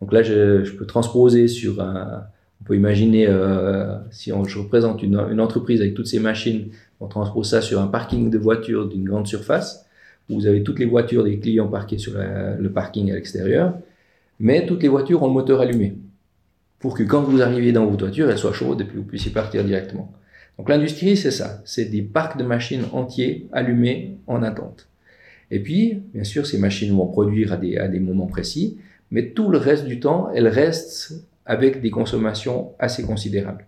Donc 0.00 0.12
là, 0.12 0.22
je, 0.22 0.70
peux 0.76 0.86
transposer 0.86 1.48
sur 1.48 1.80
un... 1.80 2.24
On 2.64 2.66
peut 2.68 2.76
imaginer, 2.76 3.26
euh, 3.28 3.98
si 4.10 4.32
on, 4.32 4.44
je 4.44 4.58
représente 4.58 5.02
une, 5.02 5.20
une, 5.30 5.38
entreprise 5.38 5.82
avec 5.82 5.92
toutes 5.92 6.06
ces 6.06 6.18
machines, 6.18 6.68
on 6.98 7.08
transpose 7.08 7.50
ça 7.50 7.60
sur 7.60 7.78
un 7.78 7.88
parking 7.88 8.30
de 8.30 8.38
voitures 8.38 8.88
d'une 8.88 9.04
grande 9.04 9.26
surface, 9.26 9.84
où 10.30 10.36
vous 10.36 10.46
avez 10.46 10.62
toutes 10.62 10.78
les 10.78 10.86
voitures 10.86 11.24
des 11.24 11.38
clients 11.38 11.68
parquées 11.68 11.98
sur 11.98 12.14
le 12.14 12.72
parking 12.72 13.10
à 13.10 13.16
l'extérieur, 13.16 13.74
mais 14.40 14.64
toutes 14.64 14.82
les 14.82 14.88
voitures 14.88 15.22
ont 15.22 15.26
le 15.26 15.34
moteur 15.34 15.60
allumé, 15.60 15.98
pour 16.78 16.96
que 16.96 17.02
quand 17.02 17.20
vous 17.20 17.42
arrivez 17.42 17.70
dans 17.70 17.84
votre 17.84 18.06
voiture, 18.06 18.30
elle 18.30 18.38
soit 18.38 18.54
chaude 18.54 18.80
et 18.80 18.84
puis 18.84 18.96
vous 18.96 19.04
puissiez 19.04 19.30
partir 19.30 19.62
directement. 19.62 20.10
Donc 20.56 20.70
l'industrie, 20.70 21.18
c'est 21.18 21.30
ça, 21.30 21.60
c'est 21.66 21.90
des 21.90 22.00
parcs 22.00 22.38
de 22.38 22.44
machines 22.44 22.84
entiers 22.92 23.46
allumés 23.52 24.16
en 24.26 24.42
attente. 24.42 24.88
Et 25.50 25.60
puis, 25.60 26.00
bien 26.14 26.24
sûr, 26.24 26.46
ces 26.46 26.56
machines 26.56 26.96
vont 26.96 27.08
produire 27.08 27.52
à 27.52 27.58
des, 27.58 27.76
à 27.76 27.88
des 27.88 28.00
moments 28.00 28.26
précis, 28.26 28.78
mais 29.10 29.32
tout 29.32 29.50
le 29.50 29.58
reste 29.58 29.84
du 29.84 30.00
temps, 30.00 30.30
elles 30.34 30.48
restent 30.48 31.12
avec 31.46 31.80
des 31.80 31.90
consommations 31.90 32.72
assez 32.78 33.04
considérables, 33.04 33.66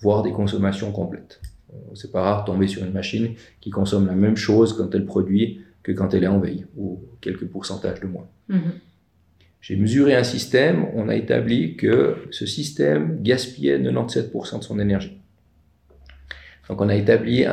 voire 0.00 0.22
des 0.22 0.32
consommations 0.32 0.92
complètes. 0.92 1.40
Euh, 1.72 1.76
c'est 1.94 2.12
pas 2.12 2.22
rare 2.22 2.44
de 2.44 2.50
tomber 2.50 2.66
sur 2.66 2.84
une 2.84 2.92
machine 2.92 3.34
qui 3.60 3.70
consomme 3.70 4.06
la 4.06 4.14
même 4.14 4.36
chose 4.36 4.76
quand 4.76 4.94
elle 4.94 5.04
produit 5.04 5.60
que 5.82 5.92
quand 5.92 6.14
elle 6.14 6.24
est 6.24 6.28
en 6.28 6.38
veille, 6.38 6.66
ou 6.76 7.00
quelques 7.20 7.46
pourcentages 7.46 8.00
de 8.00 8.06
moins. 8.06 8.28
Mm-hmm. 8.50 8.72
J'ai 9.60 9.76
mesuré 9.76 10.14
un 10.14 10.24
système, 10.24 10.86
on 10.94 11.08
a 11.08 11.14
établi 11.14 11.76
que 11.76 12.16
ce 12.30 12.46
système 12.46 13.22
gaspillait 13.22 13.78
97% 13.78 14.58
de 14.58 14.64
son 14.64 14.78
énergie. 14.80 15.18
Donc 16.68 16.80
on 16.80 16.88
a 16.88 16.96
établi 16.96 17.44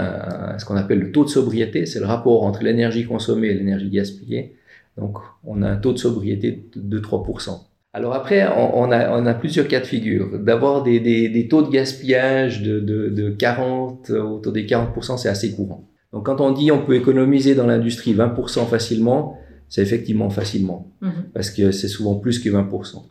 ce 0.57 0.65
qu'on 0.65 0.75
appelle 0.75 0.99
le 0.99 1.11
taux 1.11 1.23
de 1.23 1.29
sobriété, 1.29 1.85
c'est 1.85 1.99
le 1.99 2.05
rapport 2.05 2.43
entre 2.43 2.63
l'énergie 2.63 3.05
consommée 3.05 3.47
et 3.47 3.53
l'énergie 3.53 3.89
gaspillée. 3.89 4.55
Donc 4.97 5.17
on 5.43 5.61
a 5.61 5.69
un 5.69 5.77
taux 5.77 5.93
de 5.93 5.97
sobriété 5.97 6.67
de 6.75 6.99
3%. 6.99 7.59
Alors 7.93 8.13
après, 8.13 8.47
on, 8.47 8.91
a, 8.91 9.33
plusieurs 9.33 9.67
cas 9.67 9.79
de 9.79 9.85
figure. 9.85 10.39
D'avoir 10.39 10.83
des, 10.83 11.47
taux 11.49 11.63
de 11.63 11.71
gaspillage 11.71 12.61
de, 12.61 13.29
40, 13.31 14.11
autour 14.11 14.53
des 14.53 14.65
40%, 14.65 15.17
c'est 15.17 15.29
assez 15.29 15.53
courant. 15.53 15.87
Donc 16.13 16.25
quand 16.25 16.41
on 16.41 16.51
dit 16.51 16.71
on 16.71 16.83
peut 16.83 16.95
économiser 16.95 17.55
dans 17.55 17.67
l'industrie 17.67 18.15
20% 18.15 18.67
facilement, 18.67 19.37
c'est 19.67 19.83
effectivement 19.83 20.31
facilement, 20.31 20.87
mhm. 21.01 21.25
parce 21.33 21.51
que 21.51 21.71
c'est 21.71 21.87
souvent 21.87 22.15
plus 22.15 22.39
que 22.39 22.49
20%. 22.49 23.03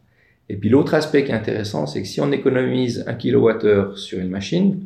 Et 0.48 0.56
puis 0.56 0.68
l'autre 0.68 0.94
aspect 0.94 1.24
qui 1.24 1.30
est 1.30 1.34
intéressant, 1.34 1.86
c'est 1.86 2.02
que 2.02 2.08
si 2.08 2.20
on 2.20 2.32
économise 2.32 3.04
1 3.06 3.14
kWh 3.14 3.94
sur 3.94 4.18
une 4.18 4.30
machine, 4.30 4.80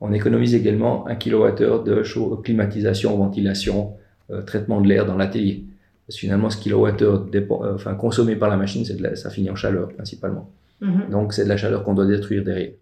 on 0.00 0.12
économise 0.12 0.54
également 0.54 1.06
un 1.06 1.14
kWh 1.14 1.84
de 1.84 2.42
climatisation, 2.42 3.16
ventilation, 3.16 3.92
euh, 4.30 4.42
traitement 4.42 4.80
de 4.80 4.88
l'air 4.88 5.06
dans 5.06 5.16
l'atelier. 5.16 5.64
Parce 6.12 6.20
que 6.20 6.26
finalement, 6.26 6.50
ce 6.50 6.58
kilowattheure 6.58 7.26
euh, 7.34 7.74
enfin, 7.74 7.94
consommé 7.94 8.36
par 8.36 8.50
la 8.50 8.58
machine, 8.58 8.84
de 8.84 9.14
ça 9.14 9.30
finit 9.30 9.48
en 9.48 9.54
chaleur 9.54 9.88
principalement. 9.94 10.50
Mhm. 10.82 11.08
Donc, 11.10 11.32
c'est 11.32 11.44
de 11.44 11.48
la 11.48 11.56
chaleur 11.56 11.84
qu'on 11.84 11.94
doit 11.94 12.04
détruire 12.04 12.44
derrière. 12.44 12.72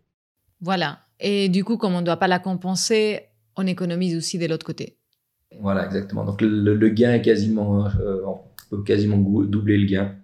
Voilà. 0.60 0.98
Et 1.20 1.48
du 1.48 1.62
coup, 1.62 1.76
comme 1.76 1.94
on 1.94 2.00
ne 2.00 2.04
doit 2.06 2.16
pas 2.16 2.26
la 2.26 2.40
compenser, 2.40 3.20
on 3.56 3.68
économise 3.68 4.16
aussi 4.16 4.36
de 4.36 4.46
l'autre 4.46 4.66
côté. 4.66 4.96
Voilà, 5.60 5.86
exactement. 5.86 6.24
Donc, 6.24 6.40
le, 6.42 6.88
gain 6.88 7.12
est 7.12 7.22
quasiment, 7.22 7.86
euh, 8.00 8.20
on 8.26 8.40
peut 8.68 8.82
quasiment 8.82 9.16
doubler 9.16 9.78
le 9.78 9.86
gain. 9.86 10.16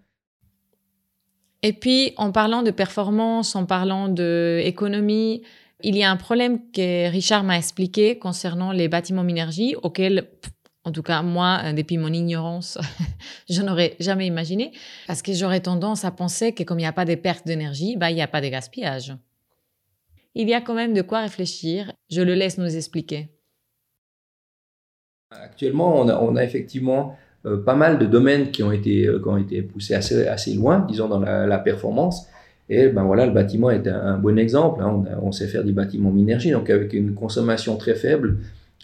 Et 1.63 1.75
puis, 1.75 2.13
en 2.17 2.33
parlant 2.33 2.65
de 2.65 2.73
performance, 2.73 3.55
en 3.55 3.67
parlant 3.67 4.09
d'économie, 4.09 5.43
il 5.85 5.97
y 5.97 6.03
a 6.03 6.11
un 6.11 6.17
problème 6.17 6.59
que 6.73 7.09
Richard 7.09 7.45
m'a 7.45 7.57
expliqué 7.57 8.19
concernant 8.19 8.73
les 8.73 8.89
bâtiments 8.89 9.23
Minergie, 9.23 9.77
auquel, 9.81 10.29
en 10.87 10.93
tout 10.93 11.03
cas, 11.03 11.21
moi, 11.23 11.61
euh, 11.65 11.73
depuis 11.73 11.99
mon 11.99 12.13
ignorance, 12.13 12.79
je 13.51 13.61
n'aurais 13.61 13.97
jamais 13.99 14.27
imaginé, 14.27 14.71
parce 15.09 15.21
que 15.21 15.33
j'aurais 15.33 15.61
tendance 15.61 16.05
à 16.05 16.13
penser 16.13 16.53
que 16.53 16.63
comme 16.63 16.79
il 16.79 16.83
n'y 16.83 16.89
a 16.89 16.93
pas 16.93 17.05
de 17.05 17.17
perte 17.17 17.45
d'énergie, 17.45 17.97
bah, 17.97 18.13
il 18.13 18.15
n'y 18.15 18.23
a 18.23 18.29
pas 18.29 18.41
de 18.41 18.47
gaspillage. 18.47 19.13
Il 20.37 20.49
y 20.49 20.55
a 20.55 20.61
quand 20.61 20.75
même 20.75 20.95
de 20.95 21.03
quoi 21.03 21.23
réfléchir. 21.23 21.93
Je 22.09 22.23
le 22.23 22.35
laisse 22.35 22.57
nous 22.57 22.77
expliquer. 22.77 23.31
Actuellement, 25.33 26.03
on 26.03 26.37
a, 26.37 26.45
effectivement 26.45 27.17
euh, 27.47 27.57
pas 27.57 27.75
mal 27.75 27.99
de 27.99 28.07
domaines 28.07 28.53
qui 28.53 28.63
ont 28.63 28.71
été, 28.71 29.07
euh, 29.07 29.19
qui 29.19 29.29
ont 29.29 29.39
été 29.39 29.63
poussés 29.63 29.95
assez, 29.95 30.55
loin, 30.55 30.87
disons, 30.89 31.09
dans 31.09 31.19
la 31.19 31.59
performance. 31.59 32.29
Et 32.69 32.89
ben 32.89 33.05
voilà, 33.05 33.27
le 33.27 33.33
bâtiment 33.33 33.71
est 33.71 33.89
un, 33.89 34.19
bon 34.19 34.39
exemple. 34.39 34.83
Hein. 34.83 35.05
On, 35.21 35.33
sait 35.33 35.49
faire 35.49 35.65
des 35.65 35.73
bâtiments 35.73 36.11
minergie, 36.11 36.51
donc 36.51 36.71
avec 36.71 36.93
une 36.93 37.15
consommation 37.15 37.77
très 37.77 37.95
faible, 37.95 38.39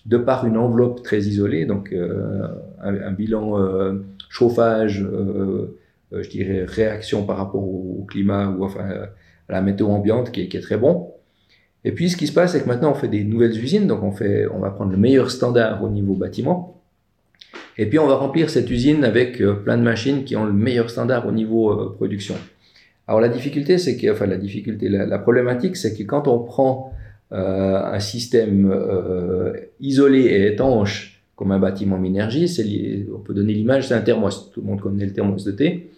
de 0.07 0.17
par 0.17 0.47
une 0.47 0.57
enveloppe 0.57 1.03
très 1.03 1.21
isolée, 1.21 1.65
donc 1.65 1.93
euh, 1.93 2.49
un, 2.81 3.13
bilan 3.13 3.59
euh, 3.59 4.05
chauffage, 4.29 5.03
euh, 5.03 5.79
je 6.13 6.29
dirais 6.29 6.65
réaction 6.67 7.25
par 7.25 7.37
rapport 7.37 7.63
au, 7.63 8.05
climat 8.09 8.49
ou 8.51 8.65
enfin 8.65 8.85
à 9.49 9.53
la 9.53 9.63
météo 9.63 9.89
ambiante 9.89 10.33
qui 10.33 10.43
est, 10.43 10.63
très 10.63 10.77
bon. 10.77 11.13
Et 11.85 11.93
puis 11.93 12.11
ce 12.11 12.17
qui 12.17 12.27
se 12.27 12.33
passe, 12.33 12.53
c'est 12.53 12.63
que 12.63 12.69
maintenant 12.69 12.91
on 12.91 12.95
fait 12.95 13.09
des 13.09 13.25
nouvelles 13.25 13.57
usines, 13.57 13.87
donc 13.87 14.03
on, 14.03 14.13
fait, 14.13 14.47
on 14.53 14.59
va 14.59 14.71
prendre 14.71 14.91
le 14.91 14.99
meilleur 14.99 15.31
standard 15.31 15.83
au 15.83 15.89
niveau 15.89 16.15
bâtiment. 16.15 16.81
Et 17.79 17.87
puis 17.87 17.99
on 17.99 18.07
va 18.07 18.17
remplir 18.17 18.51
cette 18.51 18.71
usine 18.71 19.05
avec 19.05 19.43
plein 19.65 19.79
de 19.79 19.83
machines 19.83 20.25
qui 20.25 20.37
ont 20.37 20.45
le 20.45 20.53
meilleur 20.53 20.91
standard 20.91 21.27
au 21.27 21.33
niveau 21.33 21.91
production. 21.97 22.35
Alors 23.09 23.21
la 23.21 23.29
difficulté, 23.29 23.79
c'est 23.79 23.97
que, 23.97 24.13
enfin 24.13 24.27
la 24.27 24.37
difficulté, 24.37 24.89
la, 24.89 25.19
problématique, 25.19 25.77
c'est 25.77 25.97
que 25.97 26.03
quand 26.05 26.29
on 26.29 26.39
prend 26.41 26.92
euh, 26.92 26.92
un 27.35 27.99
système 28.01 28.71
euh, 28.71 29.53
isolé 29.81 30.21
et 30.21 30.53
étanche 30.53 31.13
comme 31.35 31.51
un 31.51 31.59
bâtiment 31.59 31.99
Minergie, 31.99 32.47
on 33.13 33.19
peut 33.19 33.35
donner 33.35 33.55
l'image, 33.55 33.89
c'est 33.89 33.95
un 33.95 34.01
thermos. 34.01 34.51
Tout 34.53 34.61
le 34.61 34.67
monde 34.67 34.81
connaît 34.81 35.07
le 35.07 35.13
thermos 35.13 35.43
de 35.45 35.51
thé. 35.51 35.91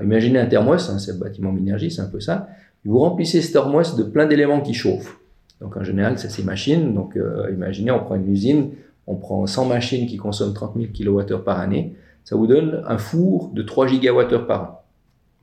imaginez 0.00 0.38
un 0.38 0.46
thermos, 0.46 0.90
hein, 0.90 0.98
c'est 0.98 1.12
le 1.12 1.18
bâtiment 1.18 1.50
Minergie, 1.50 1.90
c'est 1.90 2.02
un 2.02 2.06
peu 2.06 2.20
ça. 2.20 2.48
Vous 2.84 2.98
remplissez 2.98 3.40
ce 3.40 3.52
thermos 3.52 3.96
de 3.96 4.02
plein 4.02 4.26
d'éléments 4.26 4.60
qui 4.60 4.74
chauffent. 4.74 5.18
Donc 5.60 5.76
en 5.76 5.82
général, 5.82 6.18
c'est 6.18 6.30
ces 6.30 6.42
machines. 6.42 6.94
Donc 6.94 7.16
euh, 7.16 7.50
imaginez, 7.52 7.90
on 7.90 8.00
prend 8.00 8.16
une 8.16 8.30
usine, 8.30 8.70
on 9.06 9.16
prend 9.16 9.46
100 9.46 9.64
machines 9.64 10.06
qui 10.06 10.18
consomment 10.18 10.54
30 10.54 10.76
000 10.76 10.88
kWh 10.92 11.42
par 11.42 11.58
année. 11.58 11.94
Ça 12.24 12.36
vous 12.36 12.46
donne 12.46 12.82
un 12.86 12.98
four 12.98 13.50
de 13.54 13.62
3 13.62 13.86
GWh 13.86 14.46
par 14.46 14.62
an. 14.62 14.82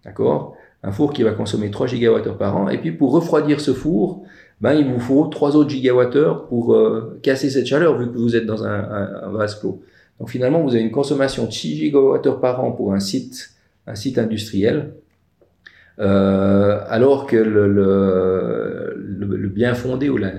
D'accord? 0.05 0.55
Un 0.83 0.91
four 0.91 1.11
qui 1.11 1.23
va 1.23 1.31
consommer 1.31 1.71
3 1.71 1.87
gigawattheures 1.87 2.37
par 2.37 2.55
an. 2.55 2.69
Et 2.69 2.77
puis 2.77 2.91
pour 2.91 3.11
refroidir 3.11 3.59
ce 3.59 3.73
four, 3.73 4.23
ben, 4.61 4.73
il 4.73 4.87
vous 4.87 4.99
faut 4.99 5.27
3 5.27 5.55
autres 5.55 5.69
gigawattheures 5.69 6.47
pour 6.47 6.75
euh, 6.75 7.19
casser 7.23 7.49
cette 7.49 7.65
chaleur 7.65 7.97
vu 7.97 8.11
que 8.11 8.17
vous 8.17 8.35
êtes 8.35 8.45
dans 8.45 8.65
un, 8.65 9.31
vase 9.31 9.59
clos. 9.59 9.81
Donc 10.19 10.29
finalement, 10.29 10.61
vous 10.61 10.71
avez 10.71 10.81
une 10.81 10.91
consommation 10.91 11.45
de 11.45 11.51
6 11.51 11.77
gigawattheures 11.77 12.41
par 12.41 12.63
an 12.63 12.71
pour 12.71 12.93
un 12.93 12.99
site, 12.99 13.51
un 13.87 13.95
site 13.95 14.17
industriel, 14.17 14.93
euh, 15.99 16.79
alors 16.87 17.25
que 17.25 17.37
le, 17.37 17.67
le, 17.67 18.95
le, 18.95 19.47
bien 19.49 19.73
fondé 19.73 20.09
ou 20.09 20.17
la, 20.17 20.31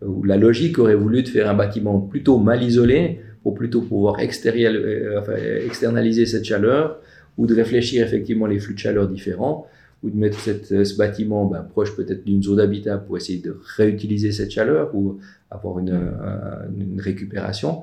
ou 0.00 0.24
la 0.24 0.36
logique 0.36 0.78
aurait 0.78 0.94
voulu 0.94 1.22
de 1.22 1.28
faire 1.28 1.50
un 1.50 1.54
bâtiment 1.54 2.00
plutôt 2.00 2.38
mal 2.38 2.62
isolé 2.62 3.20
pour 3.42 3.54
plutôt 3.54 3.82
pouvoir 3.82 4.16
euh, 4.20 5.18
enfin, 5.18 5.34
externaliser 5.66 6.26
cette 6.26 6.44
chaleur 6.44 6.98
ou 7.36 7.46
de 7.46 7.54
réfléchir 7.54 8.06
effectivement 8.06 8.46
les 8.46 8.58
flux 8.58 8.74
de 8.74 8.78
chaleur 8.78 9.08
différents 9.08 9.66
ou 10.02 10.10
de 10.10 10.16
mettre 10.16 10.38
euh, 10.48 10.84
ce 10.84 10.96
bâtiment 10.96 11.46
ben, 11.46 11.62
proche 11.62 11.94
peut-être 11.96 12.24
d'une 12.24 12.42
zone 12.42 12.56
d'habitat 12.56 12.98
pour 12.98 13.16
essayer 13.16 13.38
de 13.38 13.58
réutiliser 13.76 14.32
cette 14.32 14.50
chaleur 14.50 14.94
ou 14.94 15.18
avoir 15.50 15.78
une, 15.78 15.90
euh, 15.90 16.98
récupération. 16.98 17.82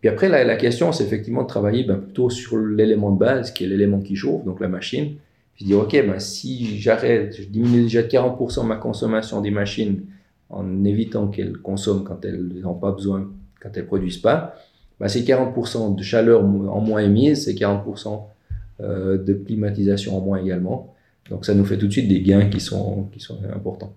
Puis 0.00 0.08
après, 0.08 0.28
la, 0.28 0.56
question, 0.56 0.92
c'est 0.92 1.04
effectivement 1.04 1.42
de 1.42 1.48
travailler 1.48 1.84
ben, 1.84 1.96
plutôt 1.96 2.30
sur 2.30 2.58
l'élément 2.58 3.10
de 3.10 3.18
base, 3.18 3.50
qui 3.52 3.64
est 3.64 3.66
l'élément 3.66 4.00
qui 4.00 4.14
chauffe, 4.14 4.44
donc 4.44 4.60
la 4.60 4.68
machine. 4.68 5.14
Puis 5.54 5.64
dire, 5.64 5.78
OK, 5.78 5.92
ben, 5.92 6.18
si 6.18 6.78
j'arrête, 6.78 7.34
je 7.36 7.44
diminue 7.44 7.84
déjà 7.84 8.02
de 8.02 8.08
40% 8.08 8.66
ma 8.66 8.76
consommation 8.76 9.40
des 9.40 9.50
machines 9.50 10.02
en 10.50 10.84
évitant 10.84 11.28
qu'elles 11.28 11.56
consomment 11.56 12.04
quand 12.04 12.24
elles 12.24 12.46
n'ont 12.60 12.74
pas 12.74 12.92
besoin, 12.92 13.30
quand 13.60 13.70
elles 13.74 13.86
produisent 13.86 14.18
pas, 14.18 14.54
bah, 15.00 15.08
c'est 15.08 15.22
40% 15.22 15.96
de 15.96 16.02
chaleur 16.02 16.42
en 16.42 16.80
moins 16.80 17.00
émise, 17.00 17.44
c'est 17.44 17.54
40% 17.54 18.20
euh, 18.80 19.16
de 19.16 19.32
climatisation 19.32 20.16
en 20.16 20.20
moins 20.20 20.38
également. 20.38 20.94
Donc 21.30 21.44
ça 21.44 21.54
nous 21.54 21.64
fait 21.64 21.78
tout 21.78 21.86
de 21.86 21.92
suite 21.92 22.08
des 22.08 22.22
gains 22.22 22.48
qui 22.48 22.60
sont, 22.60 23.04
qui 23.12 23.20
sont 23.20 23.42
importants. 23.44 23.96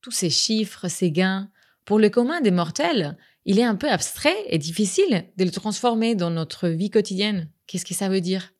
Tous 0.00 0.12
ces 0.12 0.30
chiffres, 0.30 0.88
ces 0.88 1.10
gains, 1.10 1.50
pour 1.84 1.98
le 1.98 2.08
commun 2.08 2.40
des 2.40 2.50
mortels, 2.50 3.16
il 3.44 3.58
est 3.58 3.64
un 3.64 3.74
peu 3.74 3.90
abstrait 3.90 4.36
et 4.46 4.58
difficile 4.58 5.24
de 5.36 5.44
le 5.44 5.50
transformer 5.50 6.14
dans 6.14 6.30
notre 6.30 6.68
vie 6.68 6.90
quotidienne. 6.90 7.48
Qu'est-ce 7.66 7.84
que 7.84 7.94
ça 7.94 8.08
veut 8.08 8.20
dire? 8.20 8.52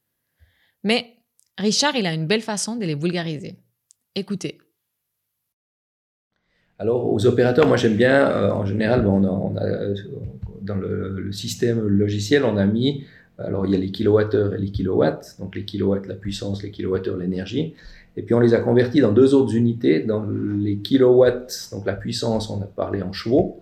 Mais 0.85 1.19
Richard, 1.59 1.95
il 1.97 2.07
a 2.07 2.15
une 2.15 2.27
belle 2.27 2.43
façon 2.43 2.77
de 2.77 2.85
les 2.85 2.95
vulgariser. 2.95 3.57
Écoutez. 4.15 4.59
Alors, 6.79 7.13
aux 7.13 7.27
opérateurs, 7.27 7.67
moi 7.67 7.77
j'aime 7.77 7.97
bien, 7.97 8.31
euh, 8.31 8.51
en 8.53 8.65
général, 8.65 9.07
on 9.07 9.55
a, 9.57 9.63
euh, 9.63 9.95
dans 10.63 10.77
le, 10.77 11.31
système 11.31 11.87
logiciel, 11.87 12.45
on 12.45 12.57
a 12.57 12.65
mis, 12.65 13.05
alors 13.45 13.67
il 13.67 13.73
y 13.73 13.75
a 13.75 13.79
les 13.79 13.91
kilowattheures 13.91 14.55
et 14.55 14.59
les 14.59 14.71
kilowatts, 14.71 15.37
donc 15.39 15.55
les 15.55 15.65
kilowatts 15.65 16.07
la 16.07 16.15
puissance, 16.15 16.63
les 16.63 16.71
kilowattheures 16.71 17.17
l'énergie, 17.17 17.75
et 18.17 18.23
puis 18.23 18.35
on 18.35 18.41
les 18.41 18.55
a 18.55 18.61
convertis 18.61 19.01
dans 19.01 19.13
deux 19.13 19.35
autres 19.35 19.55
unités, 19.55 20.01
dans 20.01 20.25
les 20.27 20.77
kilowatts, 20.77 21.71
donc 21.73 21.87
la 21.87 21.95
puissance, 21.95 22.51
on 22.51 22.61
a 22.61 22.67
parlé 22.67 23.03
en 23.03 23.13
chevaux, 23.13 23.61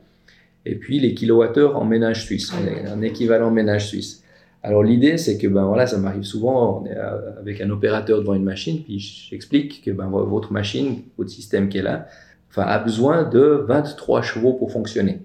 et 0.65 0.75
puis 0.75 1.01
les 1.01 1.15
kilowattheures 1.15 1.77
en 1.77 1.85
ménage 1.85 2.25
suisse, 2.25 2.53
un 2.87 3.03
équivalent 3.03 3.51
ménage 3.51 3.89
suisse. 3.89 4.23
Alors 4.63 4.83
l'idée, 4.83 5.19
c'est 5.19 5.39
que 5.39 5.47
ben 5.47 5.65
voilà, 5.65 5.87
ça 5.87 5.99
m'arrive 5.99 6.25
souvent, 6.25 6.83
on 6.83 6.87
est 6.87 6.97
euh, 6.97 7.39
avec 7.39 7.61
un 7.61 7.71
opérateur 7.71 8.21
devant 8.21 8.35
une 8.35 8.45
machine, 8.45 8.83
puis 8.83 8.99
j'explique 8.99 9.83
que 9.85 9.91
ben, 9.93 10.09
votre 10.09 10.53
machine, 10.53 11.03
votre 11.17 11.31
système 11.31 11.69
qui 11.69 11.79
est 11.79 11.83
là, 11.83 12.07
enfin, 12.51 12.63
a 12.63 12.79
besoin 12.79 13.23
de 13.23 13.65
23 13.69 14.23
chevaux 14.23 14.55
pour 14.55 14.73
fonctionner. 14.73 15.21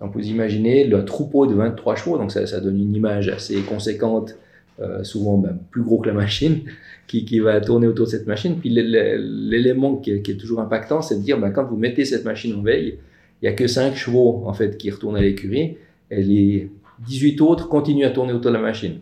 Donc 0.00 0.12
vous 0.12 0.26
imaginez 0.26 0.84
le 0.84 1.04
troupeau 1.04 1.46
de 1.46 1.54
23 1.54 1.96
chevaux, 1.96 2.18
donc 2.18 2.32
ça, 2.32 2.46
ça 2.46 2.60
donne 2.60 2.78
une 2.78 2.94
image 2.94 3.28
assez 3.28 3.60
conséquente, 3.62 4.36
euh, 4.80 5.04
souvent 5.04 5.38
ben, 5.38 5.56
plus 5.70 5.82
gros 5.82 5.98
que 5.98 6.08
la 6.08 6.14
machine, 6.14 6.60
qui, 7.06 7.24
qui, 7.24 7.38
va 7.38 7.60
tourner 7.60 7.86
autour 7.86 8.06
de 8.06 8.10
cette 8.10 8.26
machine. 8.26 8.58
Puis 8.58 8.70
l'élément 8.70 9.96
qui, 9.96 10.20
qui, 10.22 10.32
est 10.32 10.36
toujours 10.36 10.60
impactant, 10.60 11.00
c'est 11.00 11.16
de 11.16 11.22
dire 11.22 11.38
ben, 11.38 11.50
quand 11.50 11.64
vous 11.64 11.76
mettez 11.76 12.04
cette 12.04 12.24
machine 12.24 12.54
en 12.54 12.62
veille, 12.62 12.98
il 13.40 13.48
n'y 13.48 13.48
a 13.48 13.52
que 13.52 13.66
5 13.66 13.94
chevaux 13.94 14.42
en 14.46 14.52
fait 14.52 14.76
qui 14.76 14.90
retournent 14.90 15.16
à 15.16 15.20
l'écurie, 15.20 15.76
et 16.10 16.22
les 16.22 16.70
18 17.06 17.40
autres 17.40 17.68
continuent 17.68 18.06
à 18.06 18.10
tourner 18.10 18.32
autour 18.32 18.50
de 18.50 18.56
la 18.56 18.62
machine. 18.62 19.00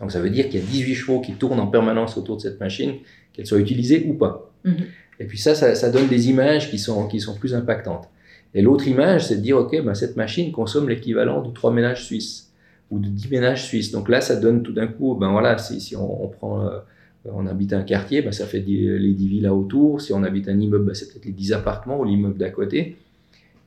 Donc 0.00 0.10
ça 0.10 0.20
veut 0.20 0.30
dire 0.30 0.48
qu'il 0.48 0.60
y 0.60 0.62
a 0.62 0.66
18 0.66 0.94
chevaux 0.94 1.20
qui 1.20 1.32
tournent 1.34 1.60
en 1.60 1.68
permanence 1.68 2.16
autour 2.16 2.36
de 2.36 2.42
cette 2.42 2.60
machine, 2.60 2.94
qu'elle 3.32 3.46
soit 3.46 3.58
utilisée 3.58 4.04
ou 4.08 4.14
pas. 4.14 4.50
Mhm. 4.64 4.74
Et 5.20 5.24
puis 5.24 5.38
ça, 5.38 5.54
ça, 5.54 5.90
donne 5.90 6.08
des 6.08 6.28
images 6.28 6.70
qui 6.70 6.78
sont, 6.78 7.06
qui 7.06 7.20
sont 7.20 7.36
plus 7.36 7.54
impactantes. 7.54 8.08
Et 8.54 8.62
l'autre 8.62 8.86
image, 8.86 9.26
c'est 9.26 9.36
de 9.36 9.40
dire, 9.40 9.58
OK, 9.58 9.82
ben 9.82 9.94
cette 9.94 10.16
machine 10.16 10.52
consomme 10.52 10.88
l'équivalent 10.88 11.42
de 11.42 11.52
3 11.52 11.72
ménages 11.72 12.04
suisses 12.04 12.52
ou 12.90 12.98
de 12.98 13.08
10 13.08 13.30
ménages 13.30 13.64
suisses. 13.64 13.90
Donc 13.90 14.08
là, 14.08 14.20
ça 14.20 14.36
donne 14.36 14.62
tout 14.62 14.72
d'un 14.72 14.86
coup, 14.86 15.14
ben 15.14 15.30
voilà, 15.32 15.56
si, 15.58 15.96
on, 15.96 16.28
prend, 16.28 16.66
euh, 16.66 16.78
on 17.24 17.46
habite 17.46 17.72
un 17.72 17.82
quartier, 17.82 18.20
ben 18.20 18.32
ça 18.32 18.44
fait 18.44 18.60
les 18.60 19.14
10 19.14 19.28
villas 19.28 19.54
autour. 19.54 20.00
Si 20.00 20.12
on 20.12 20.22
habite 20.22 20.48
un 20.48 20.58
immeuble, 20.58 20.84
ben 20.84 20.94
c'est 20.94 21.10
peut-être 21.10 21.24
les 21.24 21.32
10 21.32 21.54
appartements 21.54 22.00
ou 22.00 22.04
l'immeuble 22.04 22.36
d'à 22.36 22.50
côté. 22.50 22.96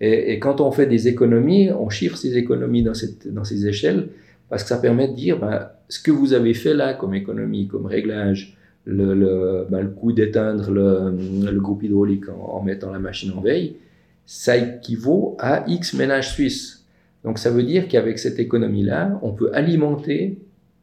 Et, 0.01 0.39
quand 0.39 0.61
on 0.61 0.71
fait 0.71 0.85
des 0.85 1.07
économies, 1.07 1.71
on 1.71 1.89
chiffre 1.89 2.17
ces 2.17 2.37
économies 2.37 2.83
dans, 2.83 2.93
cette, 2.93 3.33
dans 3.33 3.43
ces 3.43 3.67
échelles 3.67 4.09
parce 4.49 4.63
que 4.63 4.69
ça 4.69 4.77
permet 4.77 5.07
de 5.07 5.13
dire 5.13 5.39
ben, 5.39 5.69
ce 5.89 5.99
que 5.99 6.11
vous 6.11 6.33
avez 6.33 6.53
fait 6.53 6.73
là 6.73 6.93
comme 6.93 7.13
économie, 7.13 7.67
comme 7.67 7.85
réglage, 7.85 8.57
le, 8.85 9.15
le, 9.15 9.65
ben, 9.69 9.81
le 9.81 9.89
coût 9.89 10.11
d'éteindre 10.11 10.69
le, 10.69 11.59
groupe 11.59 11.83
hydraulique 11.83 12.25
en, 12.29 12.61
mettant 12.61 12.91
la 12.91 12.99
machine 12.99 13.31
en 13.35 13.41
veille, 13.41 13.77
ça 14.25 14.57
équivaut 14.57 15.35
à 15.39 15.63
X 15.67 15.93
ménages 15.93 16.33
suisses. 16.33 16.85
Donc 17.23 17.39
ça 17.39 17.49
veut 17.49 17.63
dire 17.63 17.87
qu'avec 17.87 18.19
cette 18.19 18.39
économie-là, 18.39 19.19
on 19.21 19.33
peut 19.33 19.51
alimenter 19.53 20.39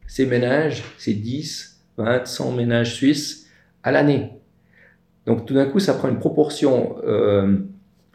ces 0.07 0.25
ménages, 0.25 0.83
ces 0.97 1.13
10, 1.13 1.81
20, 1.97 2.25
100 2.25 2.51
ménages 2.51 2.93
suisses 2.93 3.47
à 3.83 3.91
l'année. 3.91 4.31
Donc 5.25 5.45
tout 5.45 5.53
d'un 5.53 5.65
coup, 5.65 5.79
ça 5.79 5.93
prend 5.93 6.09
une 6.09 6.19
proportion 6.19 6.97
euh, 7.05 7.57